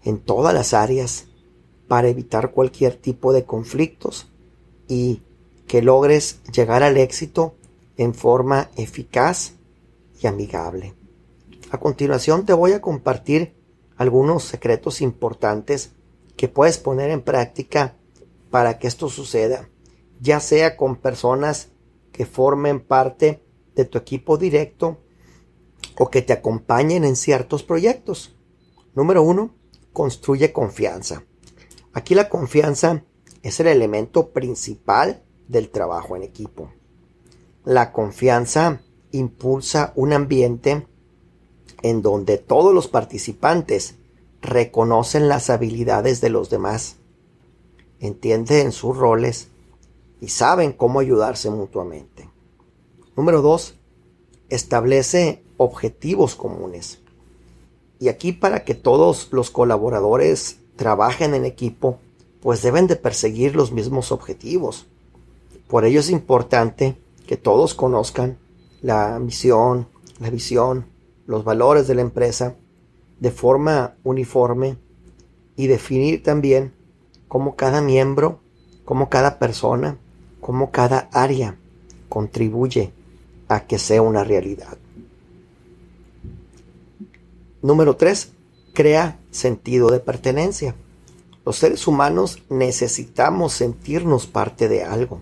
en 0.03 0.19
todas 0.19 0.53
las 0.53 0.73
áreas 0.73 1.25
para 1.87 2.07
evitar 2.07 2.51
cualquier 2.51 2.95
tipo 2.95 3.33
de 3.33 3.45
conflictos 3.45 4.27
y 4.87 5.21
que 5.67 5.81
logres 5.81 6.39
llegar 6.51 6.83
al 6.83 6.97
éxito 6.97 7.55
en 7.97 8.13
forma 8.13 8.69
eficaz 8.75 9.53
y 10.21 10.27
amigable. 10.27 10.95
A 11.71 11.79
continuación 11.79 12.45
te 12.45 12.53
voy 12.53 12.73
a 12.73 12.81
compartir 12.81 13.55
algunos 13.97 14.43
secretos 14.43 15.01
importantes 15.01 15.93
que 16.35 16.47
puedes 16.47 16.77
poner 16.77 17.09
en 17.09 17.21
práctica 17.21 17.97
para 18.49 18.77
que 18.77 18.87
esto 18.87 19.09
suceda, 19.09 19.69
ya 20.19 20.39
sea 20.39 20.77
con 20.77 20.97
personas 20.97 21.69
que 22.11 22.25
formen 22.25 22.79
parte 22.79 23.43
de 23.75 23.85
tu 23.85 23.97
equipo 23.97 24.37
directo 24.37 25.01
o 25.97 26.09
que 26.09 26.21
te 26.21 26.33
acompañen 26.33 27.03
en 27.03 27.15
ciertos 27.15 27.63
proyectos. 27.63 28.35
Número 28.93 29.21
uno, 29.23 29.55
construye 29.93 30.53
confianza. 30.53 31.23
Aquí 31.93 32.15
la 32.15 32.29
confianza 32.29 33.03
es 33.43 33.59
el 33.59 33.67
elemento 33.67 34.31
principal 34.31 35.23
del 35.47 35.69
trabajo 35.69 36.15
en 36.15 36.23
equipo. 36.23 36.71
La 37.63 37.91
confianza 37.91 38.81
impulsa 39.17 39.93
un 39.95 40.13
ambiente 40.13 40.87
en 41.81 42.01
donde 42.01 42.37
todos 42.37 42.73
los 42.73 42.87
participantes 42.87 43.95
reconocen 44.41 45.27
las 45.27 45.49
habilidades 45.49 46.21
de 46.21 46.29
los 46.29 46.49
demás, 46.49 46.97
entienden 47.99 48.71
sus 48.71 48.97
roles 48.97 49.49
y 50.21 50.29
saben 50.29 50.71
cómo 50.71 50.99
ayudarse 50.99 51.49
mutuamente. 51.49 52.29
Número 53.15 53.41
dos, 53.41 53.75
establece 54.49 55.43
objetivos 55.57 56.35
comunes. 56.35 56.99
Y 57.99 58.09
aquí 58.09 58.33
para 58.33 58.63
que 58.63 58.75
todos 58.75 59.29
los 59.31 59.49
colaboradores 59.49 60.57
trabajen 60.75 61.33
en 61.33 61.45
equipo, 61.45 61.99
pues 62.41 62.61
deben 62.61 62.87
de 62.87 62.95
perseguir 62.95 63.55
los 63.55 63.71
mismos 63.71 64.11
objetivos. 64.11 64.85
Por 65.67 65.85
ello 65.85 65.99
es 65.99 66.09
importante 66.09 66.97
que 67.25 67.37
todos 67.37 67.73
conozcan 67.73 68.37
la 68.85 69.17
misión, 69.17 69.87
la 70.19 70.29
visión, 70.29 70.85
los 71.25 71.43
valores 71.43 71.87
de 71.87 71.95
la 71.95 72.01
empresa 72.01 72.55
de 73.19 73.31
forma 73.31 73.95
uniforme 74.03 74.77
y 75.55 75.65
definir 75.65 76.21
también 76.21 76.71
cómo 77.27 77.55
cada 77.55 77.81
miembro, 77.81 78.41
cómo 78.83 79.09
cada 79.09 79.39
persona, 79.39 79.97
cómo 80.39 80.69
cada 80.69 81.09
área 81.11 81.57
contribuye 82.09 82.91
a 83.47 83.65
que 83.65 83.79
sea 83.79 84.03
una 84.03 84.23
realidad. 84.23 84.77
Número 87.63 87.95
3. 87.95 88.33
Crea 88.73 89.19
sentido 89.31 89.89
de 89.89 89.99
pertenencia. 89.99 90.75
Los 91.43 91.55
seres 91.57 91.87
humanos 91.87 92.43
necesitamos 92.49 93.53
sentirnos 93.53 94.27
parte 94.27 94.69
de 94.69 94.83
algo. 94.83 95.21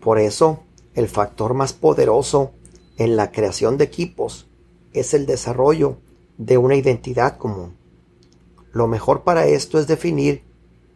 Por 0.00 0.18
eso, 0.18 0.64
el 0.96 1.06
factor 1.06 1.54
más 1.54 1.72
poderoso 1.72 2.50
en 2.98 3.16
la 3.16 3.30
creación 3.30 3.78
de 3.78 3.84
equipos 3.84 4.46
es 4.92 5.14
el 5.14 5.24
desarrollo 5.24 5.96
de 6.36 6.58
una 6.58 6.74
identidad 6.74 7.38
común. 7.38 7.74
Lo 8.72 8.86
mejor 8.88 9.22
para 9.22 9.46
esto 9.46 9.78
es 9.78 9.86
definir 9.86 10.42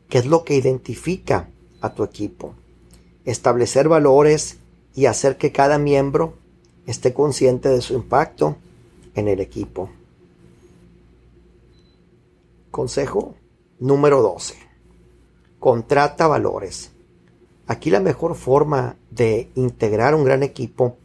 qué 0.08 0.18
es 0.18 0.26
lo 0.26 0.44
que 0.44 0.56
identifica 0.56 1.48
a 1.80 1.94
tu 1.94 2.02
equipo, 2.02 2.54
establecer 3.24 3.88
valores 3.88 4.58
y 4.94 5.06
hacer 5.06 5.38
que 5.38 5.52
cada 5.52 5.78
miembro 5.78 6.34
esté 6.86 7.14
consciente 7.14 7.68
de 7.68 7.80
su 7.80 7.94
impacto 7.94 8.56
en 9.14 9.28
el 9.28 9.40
equipo. 9.40 9.88
Consejo 12.70 13.36
número 13.78 14.22
12. 14.22 14.56
Contrata 15.60 16.26
valores. 16.26 16.90
Aquí 17.68 17.90
la 17.90 18.00
mejor 18.00 18.34
forma 18.34 18.96
de 19.10 19.50
integrar 19.54 20.14
un 20.14 20.24
gran 20.24 20.42
equipo 20.42 20.96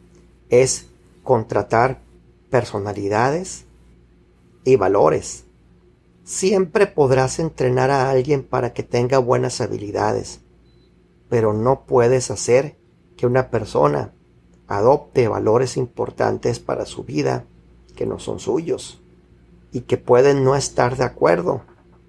es 0.49 0.87
contratar 1.23 2.01
personalidades 2.49 3.65
y 4.63 4.75
valores. 4.75 5.45
Siempre 6.23 6.87
podrás 6.87 7.39
entrenar 7.39 7.89
a 7.89 8.09
alguien 8.09 8.43
para 8.43 8.73
que 8.73 8.83
tenga 8.83 9.17
buenas 9.17 9.61
habilidades, 9.61 10.41
pero 11.29 11.53
no 11.53 11.85
puedes 11.85 12.31
hacer 12.31 12.77
que 13.15 13.25
una 13.25 13.49
persona 13.49 14.13
adopte 14.67 15.27
valores 15.27 15.77
importantes 15.77 16.59
para 16.59 16.85
su 16.85 17.03
vida 17.03 17.45
que 17.95 18.05
no 18.05 18.19
son 18.19 18.39
suyos 18.39 19.01
y 19.71 19.81
que 19.81 19.97
pueden 19.97 20.43
no 20.43 20.55
estar 20.55 20.97
de 20.97 21.03
acuerdo 21.03 21.61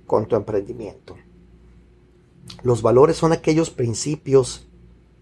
con 0.06 0.26
tu 0.26 0.36
emprendimiento. 0.36 1.16
Los 2.62 2.82
valores 2.82 3.16
son 3.16 3.32
aquellos 3.32 3.70
principios, 3.70 4.66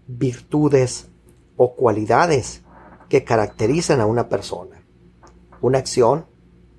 virtudes 0.07 1.07
o 1.55 1.75
cualidades 1.75 2.61
que 3.09 3.23
caracterizan 3.23 4.01
a 4.01 4.05
una 4.05 4.29
persona, 4.29 4.83
una 5.61 5.77
acción 5.77 6.25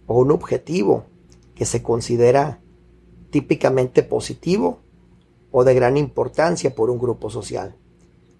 o 0.07 0.19
un 0.19 0.31
objetivo 0.31 1.07
que 1.55 1.65
se 1.65 1.83
considera 1.83 2.61
típicamente 3.31 4.03
positivo 4.03 4.81
o 5.51 5.65
de 5.65 5.75
gran 5.75 5.97
importancia 5.97 6.75
por 6.75 6.91
un 6.91 6.99
grupo 6.99 7.31
social. 7.31 7.77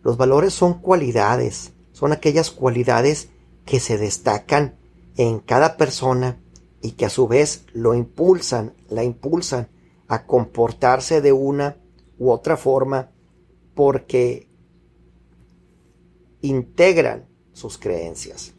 Los 0.03 0.17
valores 0.17 0.55
son 0.55 0.75
cualidades, 0.75 1.73
son 1.93 2.13
aquellas 2.13 2.51
cualidades 2.51 3.29
que 3.65 3.81
se 3.81 3.99
destacan 3.99 4.79
en 5.17 5.41
cada 5.41 5.77
persona 5.77 6.41
y 6.81 6.93
que 6.93 7.07
a 7.07 7.11
su 7.11 7.27
vez 7.27 7.65
lo 7.73 7.95
impulsan, 7.95 8.75
la 8.89 9.05
impulsan 9.05 9.69
a 10.07 10.25
comportarse 10.27 11.21
de 11.21 11.33
una 11.33 11.77
u 12.19 12.31
otra 12.31 12.57
forma 12.57 13.11
porque 13.75 14.49
integran 16.41 17.28
sus 17.59 17.77
creencias, 17.77 18.55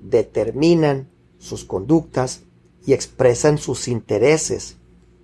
determinan 0.00 1.08
sus 1.38 1.64
conductas 1.64 2.42
y 2.86 2.92
expresan 2.92 3.58
sus 3.58 3.88
intereses 3.88 4.76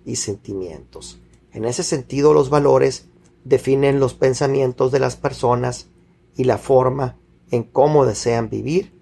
y 0.06 0.16
sentimientos. 0.16 1.20
En 1.52 1.66
ese 1.66 1.82
sentido, 1.82 2.32
los 2.32 2.48
valores 2.48 3.04
definen 3.44 4.00
los 4.00 4.14
pensamientos 4.14 4.90
de 4.90 5.00
las 5.00 5.16
personas 5.16 5.88
y 6.36 6.44
la 6.44 6.56
forma 6.56 7.18
en 7.50 7.62
cómo 7.62 8.06
desean 8.06 8.48
vivir 8.48 8.92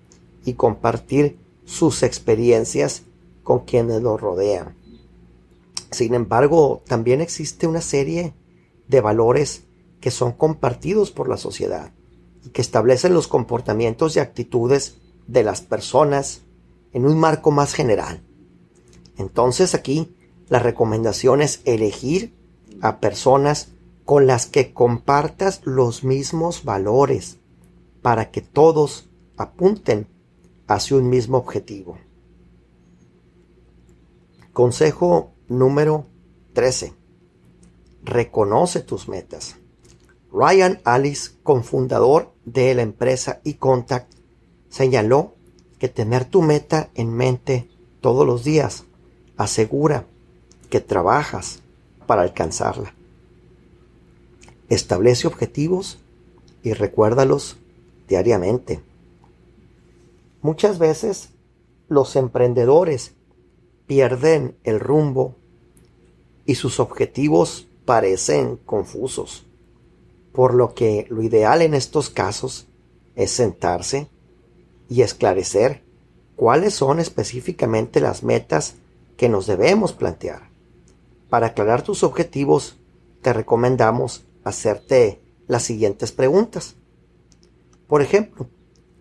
y 0.44 0.54
compartir 0.54 1.38
sus 1.64 2.02
experiencias 2.02 3.02
con 3.44 3.60
quienes 3.60 4.02
los 4.02 4.20
rodean. 4.20 4.74
Sin 5.92 6.14
embargo, 6.14 6.82
también 6.86 7.20
existe 7.20 7.66
una 7.66 7.80
serie 7.80 8.34
de 8.88 9.00
valores 9.00 9.62
que 10.00 10.10
son 10.10 10.32
compartidos 10.32 11.10
por 11.10 11.28
la 11.28 11.36
sociedad 11.36 11.92
que 12.52 12.62
establecen 12.62 13.14
los 13.14 13.28
comportamientos 13.28 14.16
y 14.16 14.20
actitudes 14.20 14.96
de 15.26 15.42
las 15.42 15.60
personas 15.60 16.42
en 16.92 17.06
un 17.06 17.18
marco 17.18 17.50
más 17.50 17.74
general. 17.74 18.22
Entonces 19.16 19.74
aquí 19.74 20.16
la 20.48 20.58
recomendación 20.58 21.42
es 21.42 21.60
elegir 21.64 22.34
a 22.80 23.00
personas 23.00 23.72
con 24.04 24.26
las 24.26 24.46
que 24.46 24.72
compartas 24.72 25.60
los 25.64 26.02
mismos 26.04 26.64
valores 26.64 27.38
para 28.00 28.30
que 28.30 28.40
todos 28.40 29.10
apunten 29.36 30.06
hacia 30.66 30.96
un 30.96 31.10
mismo 31.10 31.36
objetivo. 31.36 31.98
Consejo 34.54 35.32
número 35.46 36.06
13. 36.54 36.94
Reconoce 38.02 38.80
tus 38.80 39.08
metas. 39.08 39.57
Ryan 40.38 40.80
Alice, 40.84 41.32
cofundador 41.42 42.32
de 42.44 42.72
la 42.72 42.82
empresa 42.82 43.40
eContact, 43.44 44.12
señaló 44.68 45.34
que 45.80 45.88
tener 45.88 46.26
tu 46.26 46.42
meta 46.42 46.90
en 46.94 47.12
mente 47.12 47.68
todos 48.00 48.24
los 48.24 48.44
días 48.44 48.84
asegura 49.36 50.06
que 50.70 50.80
trabajas 50.80 51.60
para 52.06 52.22
alcanzarla. 52.22 52.94
Establece 54.68 55.26
objetivos 55.26 55.98
y 56.62 56.72
recuérdalos 56.72 57.56
diariamente. 58.06 58.80
Muchas 60.40 60.78
veces 60.78 61.30
los 61.88 62.14
emprendedores 62.14 63.12
pierden 63.88 64.56
el 64.62 64.78
rumbo 64.78 65.34
y 66.46 66.54
sus 66.54 66.78
objetivos 66.78 67.66
parecen 67.84 68.56
confusos, 68.56 69.47
por 70.32 70.54
lo 70.54 70.74
que 70.74 71.06
lo 71.10 71.22
ideal 71.22 71.62
en 71.62 71.74
estos 71.74 72.10
casos 72.10 72.68
es 73.14 73.30
sentarse 73.30 74.08
y 74.88 75.02
esclarecer 75.02 75.82
cuáles 76.36 76.74
son 76.74 77.00
específicamente 77.00 78.00
las 78.00 78.22
metas 78.22 78.76
que 79.16 79.28
nos 79.28 79.46
debemos 79.46 79.92
plantear. 79.92 80.50
Para 81.28 81.48
aclarar 81.48 81.82
tus 81.82 82.04
objetivos, 82.04 82.78
te 83.22 83.32
recomendamos 83.32 84.24
hacerte 84.44 85.20
las 85.46 85.64
siguientes 85.64 86.12
preguntas. 86.12 86.76
Por 87.86 88.02
ejemplo, 88.02 88.48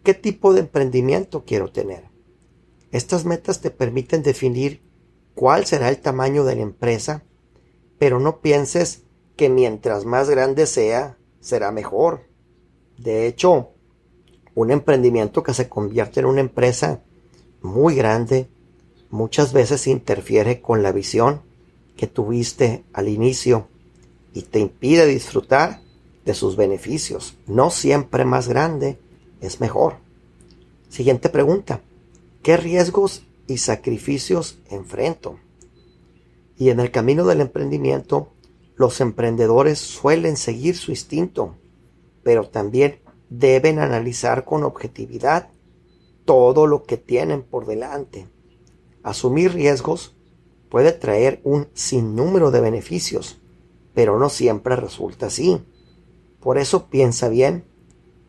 ¿qué 0.04 0.14
tipo 0.14 0.54
de 0.54 0.62
emprendimiento 0.62 1.46
quiero 1.46 1.72
tener? 1.72 2.06
Estas 2.92 3.26
metas 3.26 3.62
te 3.62 3.70
permiten 3.70 4.24
definir 4.24 4.82
cuál 5.36 5.66
será 5.66 5.90
el 5.90 6.00
tamaño 6.00 6.44
de 6.44 6.56
la 6.56 6.64
empresa, 6.64 7.24
pero 8.00 8.20
no 8.20 8.40
pienses 8.42 9.04
que 9.38 9.50
mientras 9.50 10.04
más 10.04 10.30
grande 10.30 10.66
sea, 10.66 11.18
será 11.40 11.72
mejor. 11.72 12.26
De 12.98 13.28
hecho, 13.28 13.70
un 14.56 14.72
emprendimiento 14.72 15.44
que 15.44 15.54
se 15.54 15.70
convierte 15.70 16.20
en 16.20 16.26
una 16.26 16.42
empresa 16.42 17.02
muy 17.62 17.96
grande 17.96 18.50
muchas 19.10 19.54
veces 19.54 19.88
interfiere 19.88 20.62
con 20.62 20.84
la 20.84 20.92
visión 20.92 21.42
que 21.96 22.08
tuviste 22.08 22.84
al 22.94 23.08
inicio 23.08 23.68
y 24.34 24.42
te 24.42 24.60
impide 24.60 25.06
disfrutar 25.06 25.82
de 26.26 26.34
sus 26.34 26.56
beneficios. 26.56 27.36
No 27.46 27.70
siempre 27.70 28.26
más 28.26 28.48
grande 28.48 29.00
es 29.42 29.62
mejor. 29.62 29.96
Siguiente 30.90 31.30
pregunta. 31.30 31.82
¿Qué 32.44 32.58
riesgos 32.58 33.24
y 33.48 33.58
sacrificios 33.58 34.58
enfrento? 34.70 35.40
Y 36.58 36.70
en 36.70 36.80
el 36.80 36.92
camino 36.92 37.26
del 37.26 37.42
emprendimiento, 37.42 38.30
los 38.78 39.02
emprendedores 39.02 39.80
suelen 39.80 40.38
seguir 40.38 40.78
su 40.78 40.92
instinto, 40.92 41.56
pero 42.24 42.48
también 42.48 43.02
deben 43.30 43.80
analizar 43.80 44.46
con 44.46 44.64
objetividad 44.64 45.50
todo 46.26 46.68
lo 46.68 46.84
que 46.84 46.98
tienen 46.98 47.42
por 47.42 47.66
delante. 47.66 48.30
Asumir 49.02 49.54
riesgos 49.54 50.16
puede 50.70 50.92
traer 50.92 51.42
un 51.44 51.68
sinnúmero 51.74 52.52
de 52.52 52.62
beneficios, 52.62 53.42
pero 53.96 54.20
no 54.20 54.30
siempre 54.30 54.76
resulta 54.76 55.26
así. 55.26 55.60
Por 56.40 56.60
eso 56.60 56.88
piensa 56.88 57.30
bien 57.30 57.66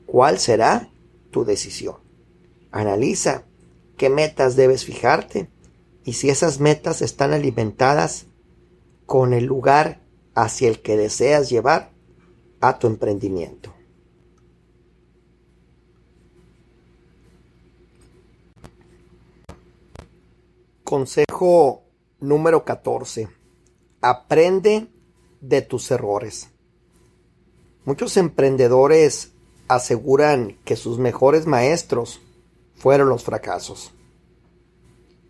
cuál 0.06 0.38
será 0.38 0.90
tu 1.30 1.44
decisión. 1.44 1.96
Analiza 2.70 3.44
qué 3.98 4.08
metas 4.08 4.56
debes 4.56 4.84
fijarte 4.84 5.50
y 6.04 6.14
si 6.14 6.30
esas 6.30 6.58
metas 6.58 7.02
están 7.02 7.34
alimentadas 7.34 8.26
con 9.04 9.34
el 9.34 9.44
lugar 9.44 10.07
hacia 10.38 10.68
el 10.68 10.80
que 10.82 10.96
deseas 10.96 11.50
llevar 11.50 11.90
a 12.60 12.78
tu 12.78 12.86
emprendimiento. 12.86 13.74
Consejo 20.84 21.82
número 22.20 22.64
14. 22.64 23.28
Aprende 24.00 24.86
de 25.40 25.62
tus 25.62 25.90
errores. 25.90 26.50
Muchos 27.84 28.16
emprendedores 28.16 29.32
aseguran 29.66 30.56
que 30.64 30.76
sus 30.76 31.00
mejores 31.00 31.46
maestros 31.46 32.20
fueron 32.76 33.08
los 33.08 33.24
fracasos. 33.24 33.92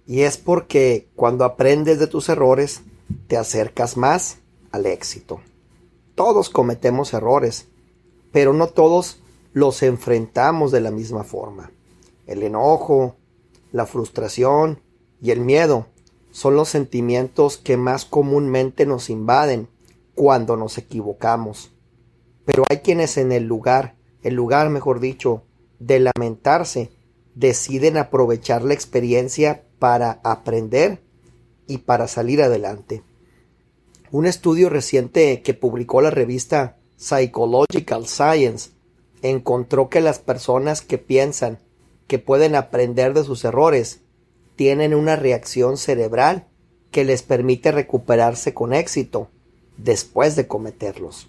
Y 0.07 0.21
es 0.21 0.37
porque 0.37 1.09
cuando 1.17 1.47
aprendes 1.47 1.99
de 1.99 2.09
tus 2.09 2.29
errores, 2.29 2.83
te 3.27 3.39
acercas 3.39 3.97
más 3.97 4.41
al 4.73 4.87
éxito. 4.87 5.41
Todos 6.15 6.51
cometemos 6.51 7.15
errores, 7.15 7.69
pero 8.33 8.53
no 8.53 8.69
todos 8.69 9.21
los 9.53 9.83
enfrentamos 9.83 10.73
de 10.73 10.81
la 10.81 10.91
misma 10.91 11.25
forma. 11.25 11.71
el 12.27 12.43
enojo, 12.43 13.17
la 13.73 13.87
frustración 13.87 14.81
y 15.23 15.31
el 15.31 15.41
miedo 15.41 15.87
son 16.31 16.57
los 16.57 16.69
sentimientos 16.69 17.57
que 17.57 17.77
más 17.77 18.05
comúnmente 18.05 18.87
nos 18.87 19.11
invaden 19.11 19.69
cuando 20.15 20.57
nos 20.57 20.79
equivocamos. 20.79 21.71
Pero 22.45 22.65
hay 22.69 22.79
quienes 22.79 23.17
en 23.17 23.33
el 23.33 23.45
lugar, 23.45 23.97
el 24.23 24.35
lugar 24.35 24.69
mejor 24.69 25.01
dicho, 25.01 25.43
de 25.79 26.01
lamentarse, 26.01 26.91
deciden 27.35 27.97
aprovechar 27.97 28.63
la 28.63 28.75
experiencia 28.75 29.65
para 29.79 30.21
aprender 30.25 31.01
y 31.67 31.79
para 31.79 32.09
salir 32.09 32.43
adelante. 32.43 33.03
Un 34.11 34.25
estudio 34.25 34.71
reciente 34.71 35.43
que 35.43 35.53
publicó 35.53 36.01
la 36.01 36.11
revista 36.11 36.79
Psychological 36.97 38.07
Science 38.07 38.71
encontró 39.21 39.91
que 39.91 40.01
las 40.01 40.19
personas 40.19 40.81
que 40.81 40.97
piensan 40.97 41.59
que 42.07 42.19
pueden 42.19 42.55
aprender 42.55 43.13
de 43.13 43.23
sus 43.23 43.45
errores 43.45 44.01
tienen 44.57 44.95
una 44.95 45.15
reacción 45.15 45.77
cerebral 45.77 46.47
que 46.91 47.05
les 47.05 47.23
permite 47.23 47.71
recuperarse 47.71 48.55
con 48.55 48.73
éxito 48.73 49.29
después 49.77 50.37
de 50.37 50.47
cometerlos. 50.47 51.29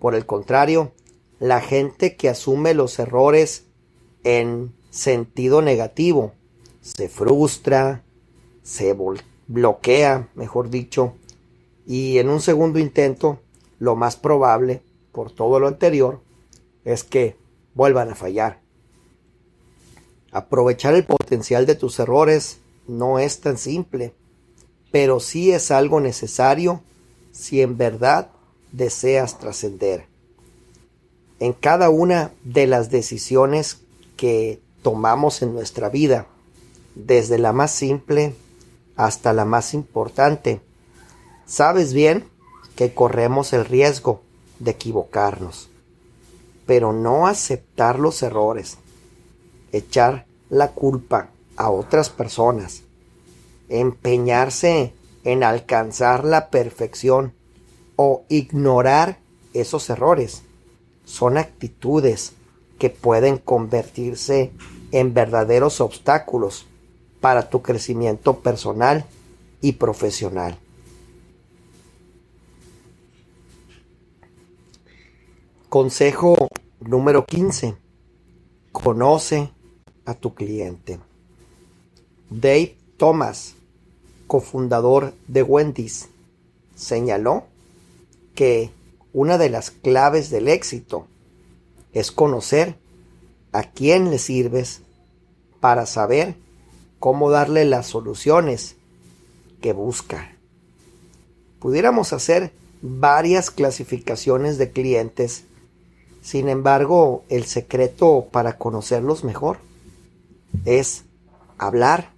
Por 0.00 0.14
el 0.14 0.24
contrario, 0.24 0.92
la 1.38 1.60
gente 1.60 2.16
que 2.16 2.30
asume 2.30 2.72
los 2.72 2.98
errores 2.98 3.64
en 4.24 4.72
sentido 4.88 5.60
negativo 5.60 6.32
se 6.80 7.10
frustra, 7.10 8.04
se 8.62 8.96
bloquea, 9.46 10.30
mejor 10.34 10.70
dicho, 10.70 11.14
y 11.86 12.18
en 12.18 12.28
un 12.28 12.40
segundo 12.40 12.78
intento, 12.78 13.38
lo 13.78 13.94
más 13.94 14.16
probable, 14.16 14.82
por 15.12 15.30
todo 15.30 15.60
lo 15.60 15.68
anterior, 15.68 16.20
es 16.84 17.04
que 17.04 17.36
vuelvan 17.74 18.10
a 18.10 18.14
fallar. 18.14 18.60
Aprovechar 20.32 20.94
el 20.94 21.04
potencial 21.04 21.64
de 21.64 21.76
tus 21.76 21.98
errores 21.98 22.58
no 22.88 23.18
es 23.18 23.40
tan 23.40 23.56
simple, 23.56 24.12
pero 24.90 25.20
sí 25.20 25.52
es 25.52 25.70
algo 25.70 26.00
necesario 26.00 26.82
si 27.32 27.62
en 27.62 27.76
verdad 27.76 28.30
deseas 28.72 29.38
trascender. 29.38 30.06
En 31.38 31.52
cada 31.52 31.90
una 31.90 32.32
de 32.44 32.66
las 32.66 32.90
decisiones 32.90 33.78
que 34.16 34.60
tomamos 34.82 35.42
en 35.42 35.54
nuestra 35.54 35.88
vida, 35.88 36.26
desde 36.94 37.38
la 37.38 37.52
más 37.52 37.72
simple 37.72 38.34
hasta 38.96 39.32
la 39.32 39.44
más 39.44 39.74
importante, 39.74 40.60
sabes 41.46 41.94
bien 41.94 42.28
que 42.74 42.92
corremos 42.92 43.52
el 43.52 43.64
riesgo 43.64 44.22
de 44.58 44.72
equivocarnos 44.72 45.70
pero 46.66 46.92
no 46.92 47.28
aceptar 47.28 47.98
los 47.98 48.22
errores, 48.22 48.76
echar 49.72 50.26
la 50.50 50.72
culpa 50.72 51.30
a 51.56 51.70
otras 51.70 52.10
personas, 52.10 52.82
empeñarse 53.68 54.92
en 55.24 55.44
alcanzar 55.44 56.24
la 56.24 56.50
perfección 56.50 57.32
o 57.94 58.24
ignorar 58.28 59.18
esos 59.54 59.88
errores 59.88 60.42
son 61.04 61.38
actitudes 61.38 62.32
que 62.78 62.90
pueden 62.90 63.38
convertirse 63.38 64.52
en 64.90 65.14
verdaderos 65.14 65.80
obstáculos 65.80 66.66
para 67.20 67.48
tu 67.48 67.62
crecimiento 67.62 68.40
personal 68.40 69.06
y 69.62 69.72
profesional. 69.72 70.58
Consejo 75.68 76.36
número 76.78 77.26
15. 77.26 77.76
Conoce 78.70 79.50
a 80.04 80.14
tu 80.14 80.32
cliente. 80.32 81.00
Dave 82.30 82.76
Thomas, 82.96 83.56
cofundador 84.28 85.12
de 85.26 85.42
Wendy's, 85.42 86.08
señaló 86.76 87.46
que 88.36 88.70
una 89.12 89.38
de 89.38 89.50
las 89.50 89.72
claves 89.72 90.30
del 90.30 90.46
éxito 90.46 91.08
es 91.92 92.12
conocer 92.12 92.76
a 93.50 93.64
quién 93.64 94.10
le 94.12 94.20
sirves 94.20 94.82
para 95.58 95.84
saber 95.86 96.36
cómo 97.00 97.28
darle 97.28 97.64
las 97.64 97.88
soluciones 97.88 98.76
que 99.60 99.72
busca. 99.72 100.32
Pudiéramos 101.58 102.12
hacer 102.12 102.52
varias 102.82 103.50
clasificaciones 103.50 104.58
de 104.58 104.70
clientes 104.70 105.44
sin 106.26 106.48
embargo, 106.48 107.22
el 107.28 107.44
secreto 107.44 108.26
para 108.32 108.58
conocerlos 108.58 109.22
mejor 109.22 109.58
es 110.64 111.04
hablar, 111.56 112.10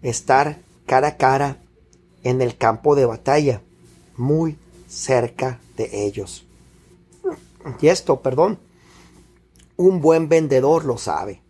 estar 0.00 0.60
cara 0.86 1.08
a 1.08 1.16
cara 1.18 1.58
en 2.22 2.40
el 2.40 2.56
campo 2.56 2.94
de 2.94 3.04
batalla, 3.04 3.60
muy 4.16 4.56
cerca 4.88 5.60
de 5.76 6.06
ellos. 6.06 6.46
Y 7.82 7.88
esto, 7.88 8.22
perdón, 8.22 8.58
un 9.76 10.00
buen 10.00 10.30
vendedor 10.30 10.86
lo 10.86 10.96
sabe. 10.96 11.42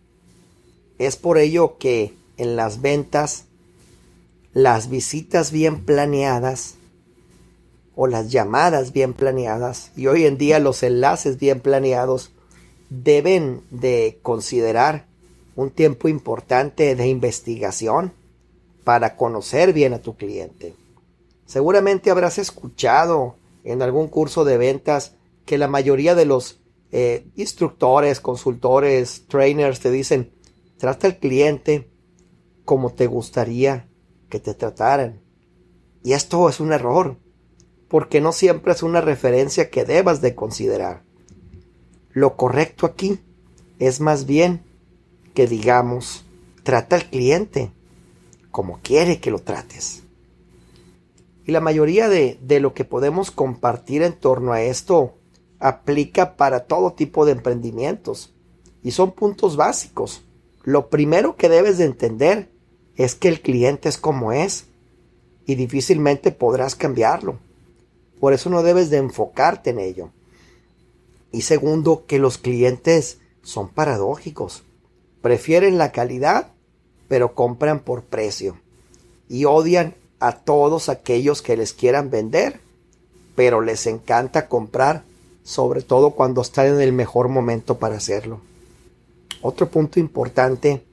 Es 0.97 1.15
por 1.15 1.37
ello 1.37 1.77
que 1.77 2.13
en 2.35 2.57
las 2.57 2.81
ventas, 2.81 3.45
las 4.51 4.89
visitas 4.89 5.49
bien 5.53 5.85
planeadas 5.85 6.75
o 7.95 8.07
las 8.07 8.29
llamadas 8.31 8.91
bien 8.91 9.13
planeadas 9.13 9.91
y 9.95 10.07
hoy 10.07 10.25
en 10.25 10.37
día 10.37 10.59
los 10.59 10.83
enlaces 10.83 11.37
bien 11.39 11.61
planeados 11.61 12.31
deben 12.89 13.61
de 13.71 14.19
considerar 14.21 15.07
un 15.55 15.71
tiempo 15.71 16.07
importante 16.07 16.95
de 16.95 17.07
investigación 17.07 18.13
para 18.83 19.15
conocer 19.15 19.73
bien 19.73 19.93
a 19.93 19.99
tu 19.99 20.15
cliente. 20.15 20.75
Seguramente 21.45 22.11
habrás 22.11 22.37
escuchado 22.37 23.35
en 23.63 23.81
algún 23.81 24.07
curso 24.07 24.45
de 24.45 24.57
ventas 24.57 25.15
que 25.45 25.57
la 25.57 25.67
mayoría 25.67 26.15
de 26.15 26.25
los 26.25 26.59
eh, 26.91 27.27
instructores, 27.35 28.19
consultores, 28.19 29.25
trainers 29.27 29.79
te 29.79 29.91
dicen, 29.91 30.33
trata 30.77 31.07
al 31.07 31.17
cliente 31.17 31.89
como 32.65 32.93
te 32.93 33.07
gustaría 33.07 33.87
que 34.29 34.39
te 34.39 34.53
trataran. 34.53 35.21
Y 36.03 36.13
esto 36.13 36.49
es 36.49 36.59
un 36.59 36.73
error 36.73 37.17
porque 37.87 38.21
no 38.21 38.31
siempre 38.31 38.73
es 38.73 38.83
una 38.83 39.01
referencia 39.01 39.69
que 39.69 39.85
debas 39.85 40.21
de 40.21 40.35
considerar. 40.35 41.03
Lo 42.11 42.35
correcto 42.35 42.85
aquí 42.85 43.19
es 43.79 43.99
más 43.99 44.25
bien 44.25 44.63
que 45.33 45.47
digamos, 45.47 46.25
trata 46.63 46.95
al 46.95 47.09
cliente 47.09 47.71
como 48.51 48.79
quiere 48.81 49.19
que 49.19 49.31
lo 49.31 49.39
trates. 49.39 50.03
Y 51.45 51.51
la 51.51 51.59
mayoría 51.59 52.09
de, 52.09 52.39
de 52.41 52.59
lo 52.59 52.73
que 52.73 52.85
podemos 52.85 53.29
compartir 53.29 54.01
en 54.01 54.13
torno 54.13 54.53
a 54.53 54.61
esto 54.61 55.15
aplica 55.59 56.37
para 56.37 56.61
todo 56.61 56.93
tipo 56.93 57.25
de 57.25 57.33
emprendimientos 57.33 58.33
y 58.81 58.91
son 58.91 59.11
puntos 59.11 59.57
básicos. 59.57 60.23
Lo 60.63 60.89
primero 60.89 61.35
que 61.35 61.49
debes 61.49 61.77
de 61.77 61.85
entender 61.85 62.49
es 62.95 63.13
que 63.13 63.27
el 63.27 63.41
cliente 63.41 63.89
es 63.89 63.97
como 63.97 64.31
es 64.31 64.67
y 65.45 65.55
difícilmente 65.55 66.31
podrás 66.31 66.75
cambiarlo. 66.75 67.39
Por 68.19 68.33
eso 68.33 68.49
no 68.49 68.63
debes 68.63 68.89
de 68.89 68.97
enfocarte 68.97 69.71
en 69.71 69.79
ello. 69.79 70.09
Y 71.31 71.41
segundo, 71.41 72.05
que 72.07 72.19
los 72.19 72.37
clientes 72.37 73.19
son 73.41 73.69
paradójicos. 73.69 74.63
Prefieren 75.21 75.77
la 75.77 75.91
calidad, 75.91 76.51
pero 77.07 77.35
compran 77.35 77.79
por 77.79 78.03
precio. 78.03 78.57
Y 79.27 79.45
odian 79.45 79.95
a 80.19 80.37
todos 80.37 80.89
aquellos 80.89 81.41
que 81.41 81.57
les 81.57 81.73
quieran 81.73 82.09
vender, 82.09 82.61
pero 83.35 83.61
les 83.61 83.85
encanta 83.85 84.47
comprar, 84.47 85.03
sobre 85.43 85.81
todo 85.81 86.11
cuando 86.11 86.41
están 86.41 86.67
en 86.67 86.81
el 86.81 86.93
mejor 86.93 87.27
momento 87.27 87.77
para 87.77 87.97
hacerlo. 87.97 88.39
Otro 89.41 89.69
punto 89.69 89.99
importante 89.99 90.83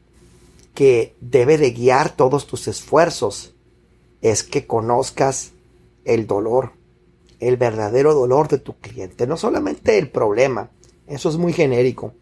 que 0.74 1.14
debe 1.20 1.56
de 1.56 1.70
guiar 1.70 2.14
todos 2.14 2.46
tus 2.46 2.68
esfuerzos 2.68 3.54
es 4.20 4.42
que 4.42 4.66
conozcas 4.66 5.52
el 6.04 6.26
dolor 6.26 6.72
el 7.42 7.56
verdadero 7.56 8.14
dolor 8.14 8.46
de 8.46 8.58
tu 8.58 8.74
cliente, 8.74 9.26
no 9.26 9.36
solamente 9.36 9.98
el 9.98 10.08
problema, 10.08 10.70
eso 11.08 11.28
es 11.28 11.36
muy 11.36 11.52
genérico. 11.52 12.14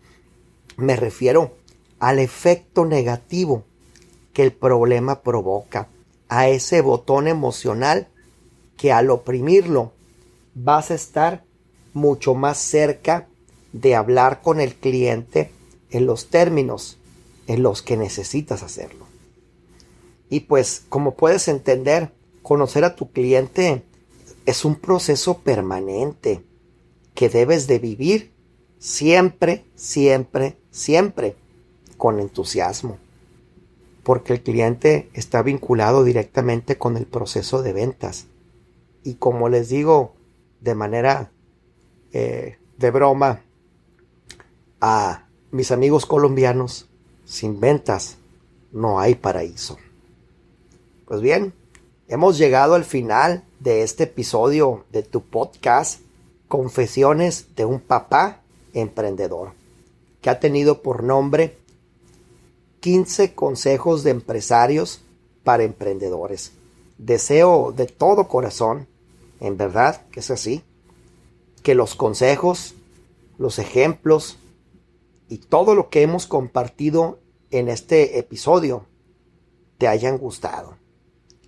Me 0.78 0.96
refiero 0.96 1.52
al 1.98 2.18
efecto 2.18 2.86
negativo 2.86 3.64
que 4.32 4.42
el 4.42 4.52
problema 4.52 5.20
provoca, 5.20 5.88
a 6.30 6.48
ese 6.48 6.80
botón 6.80 7.28
emocional 7.28 8.08
que 8.78 8.92
al 8.92 9.10
oprimirlo 9.10 9.92
vas 10.54 10.90
a 10.90 10.94
estar 10.94 11.44
mucho 11.92 12.34
más 12.34 12.56
cerca 12.56 13.28
de 13.72 13.96
hablar 13.96 14.40
con 14.40 14.60
el 14.60 14.74
cliente 14.74 15.50
en 15.90 16.06
los 16.06 16.30
términos 16.30 16.96
en 17.46 17.62
los 17.62 17.82
que 17.82 17.98
necesitas 17.98 18.62
hacerlo. 18.62 19.06
Y 20.30 20.40
pues, 20.40 20.84
como 20.88 21.14
puedes 21.14 21.48
entender, 21.48 22.12
conocer 22.42 22.84
a 22.84 22.94
tu 22.94 23.10
cliente 23.10 23.82
es 24.46 24.64
un 24.64 24.76
proceso 24.76 25.38
permanente 25.38 26.42
que 27.14 27.28
debes 27.28 27.66
de 27.66 27.78
vivir 27.78 28.32
siempre, 28.78 29.64
siempre, 29.74 30.56
siempre. 30.70 31.36
con 31.96 32.18
entusiasmo, 32.18 32.96
porque 34.02 34.32
el 34.32 34.42
cliente 34.42 35.10
está 35.12 35.42
vinculado 35.42 36.02
directamente 36.02 36.78
con 36.78 36.96
el 36.96 37.04
proceso 37.04 37.60
de 37.60 37.74
ventas. 37.74 38.26
Y 39.04 39.16
como 39.16 39.50
les 39.50 39.68
digo 39.68 40.14
de 40.62 40.74
manera 40.74 41.30
eh, 42.14 42.56
de 42.78 42.90
broma 42.90 43.42
a 44.80 45.26
mis 45.50 45.70
amigos 45.72 46.06
colombianos, 46.06 46.88
sin 47.26 47.60
ventas 47.60 48.16
no 48.72 48.98
hay 48.98 49.14
paraíso. 49.14 49.76
Pues 51.06 51.20
bien, 51.20 51.52
hemos 52.08 52.38
llegado 52.38 52.74
al 52.74 52.84
final 52.84 53.44
de 53.60 53.82
este 53.82 54.04
episodio 54.04 54.84
de 54.90 55.02
tu 55.02 55.20
podcast 55.20 56.00
Confesiones 56.48 57.54
de 57.54 57.66
un 57.66 57.78
papá 57.78 58.40
emprendedor, 58.72 59.52
que 60.22 60.30
ha 60.30 60.40
tenido 60.40 60.80
por 60.82 61.04
nombre 61.04 61.58
15 62.80 63.34
consejos 63.34 64.02
de 64.02 64.10
empresarios 64.12 65.02
para 65.44 65.64
emprendedores. 65.64 66.52
Deseo 66.96 67.72
de 67.76 67.86
todo 67.86 68.28
corazón, 68.28 68.88
en 69.40 69.58
verdad 69.58 70.06
que 70.10 70.20
es 70.20 70.30
así, 70.30 70.64
que 71.62 71.74
los 71.74 71.94
consejos, 71.94 72.74
los 73.36 73.58
ejemplos 73.58 74.38
y 75.28 75.36
todo 75.36 75.74
lo 75.74 75.90
que 75.90 76.00
hemos 76.00 76.26
compartido 76.26 77.18
en 77.50 77.68
este 77.68 78.18
episodio 78.18 78.86
te 79.76 79.86
hayan 79.86 80.16
gustado, 80.16 80.76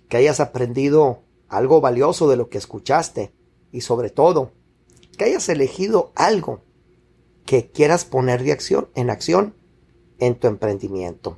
que 0.09 0.17
hayas 0.17 0.39
aprendido 0.39 1.19
algo 1.57 1.81
valioso 1.81 2.29
de 2.29 2.37
lo 2.37 2.49
que 2.49 2.57
escuchaste 2.57 3.33
y 3.71 3.81
sobre 3.81 4.09
todo 4.09 4.51
que 5.17 5.25
hayas 5.25 5.49
elegido 5.49 6.11
algo 6.15 6.61
que 7.45 7.69
quieras 7.69 8.05
poner 8.05 8.43
de 8.43 8.51
acción, 8.51 8.89
en 8.95 9.09
acción 9.09 9.55
en 10.19 10.35
tu 10.35 10.47
emprendimiento. 10.47 11.37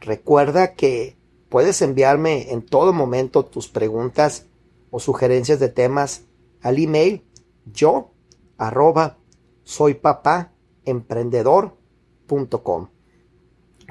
Recuerda 0.00 0.74
que 0.74 1.16
puedes 1.48 1.80
enviarme 1.82 2.52
en 2.52 2.62
todo 2.62 2.92
momento 2.92 3.44
tus 3.44 3.68
preguntas 3.68 4.46
o 4.90 5.00
sugerencias 5.00 5.60
de 5.60 5.68
temas 5.68 6.22
al 6.60 6.78
email 6.78 7.24
yo 7.72 8.10
arroba 8.56 9.18
soy 9.64 9.94
papá 9.94 10.52
emprendedor.com. 10.84 12.88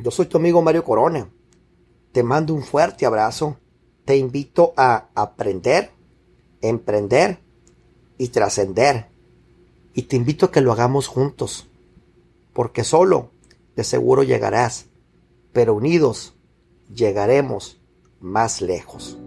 Yo 0.03 0.11
soy 0.11 0.25
tu 0.25 0.37
amigo 0.37 0.61
Mario 0.61 0.83
Corona. 0.83 1.29
Te 2.11 2.23
mando 2.23 2.53
un 2.53 2.63
fuerte 2.63 3.05
abrazo. 3.05 3.57
Te 4.07 4.15
invito 4.15 4.73
a 4.77 5.07
aprender, 5.15 5.91
emprender 6.61 7.39
y 8.17 8.29
trascender. 8.29 9.07
Y 9.93 10.03
te 10.03 10.15
invito 10.15 10.45
a 10.45 10.51
que 10.51 10.61
lo 10.61 10.71
hagamos 10.71 11.07
juntos, 11.07 11.67
porque 12.53 12.85
solo 12.85 13.31
de 13.75 13.83
seguro 13.83 14.23
llegarás, 14.23 14.85
pero 15.51 15.73
unidos 15.73 16.35
llegaremos 16.89 17.81
más 18.21 18.61
lejos. 18.61 19.17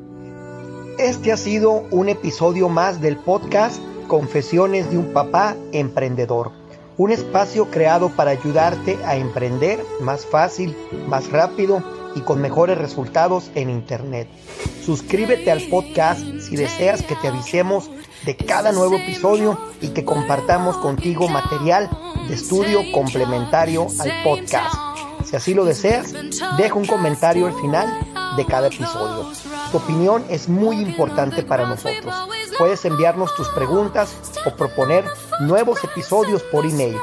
Este 0.98 1.30
ha 1.30 1.36
sido 1.36 1.84
un 1.90 2.08
episodio 2.08 2.70
más 2.70 3.02
del 3.02 3.18
podcast 3.18 3.82
Confesiones 4.08 4.90
de 4.90 4.96
un 4.96 5.12
papá 5.12 5.58
emprendedor, 5.72 6.52
un 6.96 7.10
espacio 7.10 7.70
creado 7.70 8.08
para 8.16 8.30
ayudarte 8.30 8.96
a 9.04 9.16
emprender 9.16 9.84
más 10.00 10.24
fácil, 10.24 10.74
más 11.06 11.30
rápido 11.30 11.84
y 12.14 12.20
con 12.20 12.40
mejores 12.40 12.78
resultados 12.78 13.50
en 13.54 13.70
Internet. 13.70 14.28
Suscríbete 14.84 15.50
al 15.50 15.62
podcast 15.62 16.20
si 16.40 16.56
deseas 16.56 17.02
que 17.02 17.16
te 17.16 17.28
avisemos 17.28 17.90
de 18.24 18.36
cada 18.36 18.72
nuevo 18.72 18.96
episodio 18.96 19.58
y 19.80 19.88
que 19.88 20.04
compartamos 20.04 20.76
contigo 20.78 21.28
material 21.28 21.88
de 22.28 22.34
estudio 22.34 22.80
complementario 22.92 23.86
al 23.98 24.12
podcast. 24.22 24.74
Si 25.24 25.36
así 25.36 25.54
lo 25.54 25.64
deseas, 25.64 26.12
deja 26.56 26.74
un 26.74 26.86
comentario 26.86 27.46
al 27.46 27.54
final 27.54 27.88
de 28.36 28.44
cada 28.44 28.66
episodio. 28.66 29.30
Tu 29.70 29.76
opinión 29.78 30.24
es 30.28 30.48
muy 30.48 30.76
importante 30.76 31.42
para 31.42 31.66
nosotros. 31.66 32.14
Puedes 32.58 32.84
enviarnos 32.84 33.34
tus 33.36 33.48
preguntas 33.50 34.14
o 34.44 34.50
proponer 34.50 35.04
nuevos 35.40 35.82
episodios 35.84 36.42
por 36.42 36.66
email. 36.66 36.96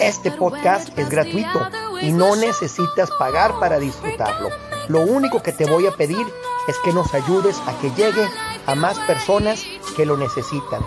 Este 0.00 0.30
podcast 0.30 0.98
es 0.98 1.08
gratuito 1.08 1.60
y 2.02 2.12
no 2.12 2.36
necesitas 2.36 3.10
pagar 3.18 3.58
para 3.60 3.78
disfrutarlo. 3.78 4.48
Lo 4.88 5.00
único 5.00 5.42
que 5.42 5.52
te 5.52 5.64
voy 5.64 5.86
a 5.86 5.92
pedir 5.92 6.26
es 6.68 6.76
que 6.84 6.92
nos 6.92 7.12
ayudes 7.14 7.56
a 7.66 7.78
que 7.80 7.90
llegue 7.90 8.26
a 8.66 8.74
más 8.74 8.98
personas 9.00 9.64
que 9.96 10.06
lo 10.06 10.16
necesitan. 10.16 10.82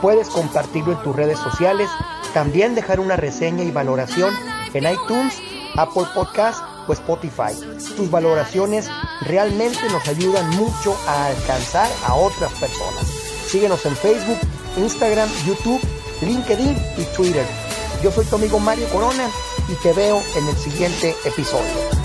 Puedes 0.00 0.28
compartirlo 0.28 0.92
en 0.92 1.02
tus 1.02 1.14
redes 1.14 1.38
sociales, 1.38 1.88
también 2.34 2.74
dejar 2.74 3.00
una 3.00 3.16
reseña 3.16 3.62
y 3.62 3.70
valoración 3.70 4.34
en 4.74 4.84
iTunes, 4.84 5.40
Apple 5.76 6.06
Podcast 6.14 6.60
o 6.88 6.92
Spotify. 6.92 7.54
Tus 7.96 8.10
valoraciones 8.10 8.88
realmente 9.22 9.88
nos 9.90 10.06
ayudan 10.08 10.48
mucho 10.50 10.96
a 11.06 11.26
alcanzar 11.26 11.88
a 12.06 12.14
otras 12.14 12.52
personas. 12.54 13.06
Síguenos 13.46 13.84
en 13.86 13.94
Facebook, 13.96 14.38
Instagram, 14.76 15.28
YouTube, 15.46 15.80
LinkedIn 16.22 16.76
y 16.96 17.04
Twitter. 17.16 17.71
Yo 18.02 18.10
soy 18.10 18.24
tu 18.24 18.34
amigo 18.34 18.58
Mario 18.58 18.88
Corona 18.88 19.30
y 19.68 19.74
te 19.74 19.92
veo 19.92 20.20
en 20.36 20.48
el 20.48 20.56
siguiente 20.56 21.14
episodio. 21.24 22.01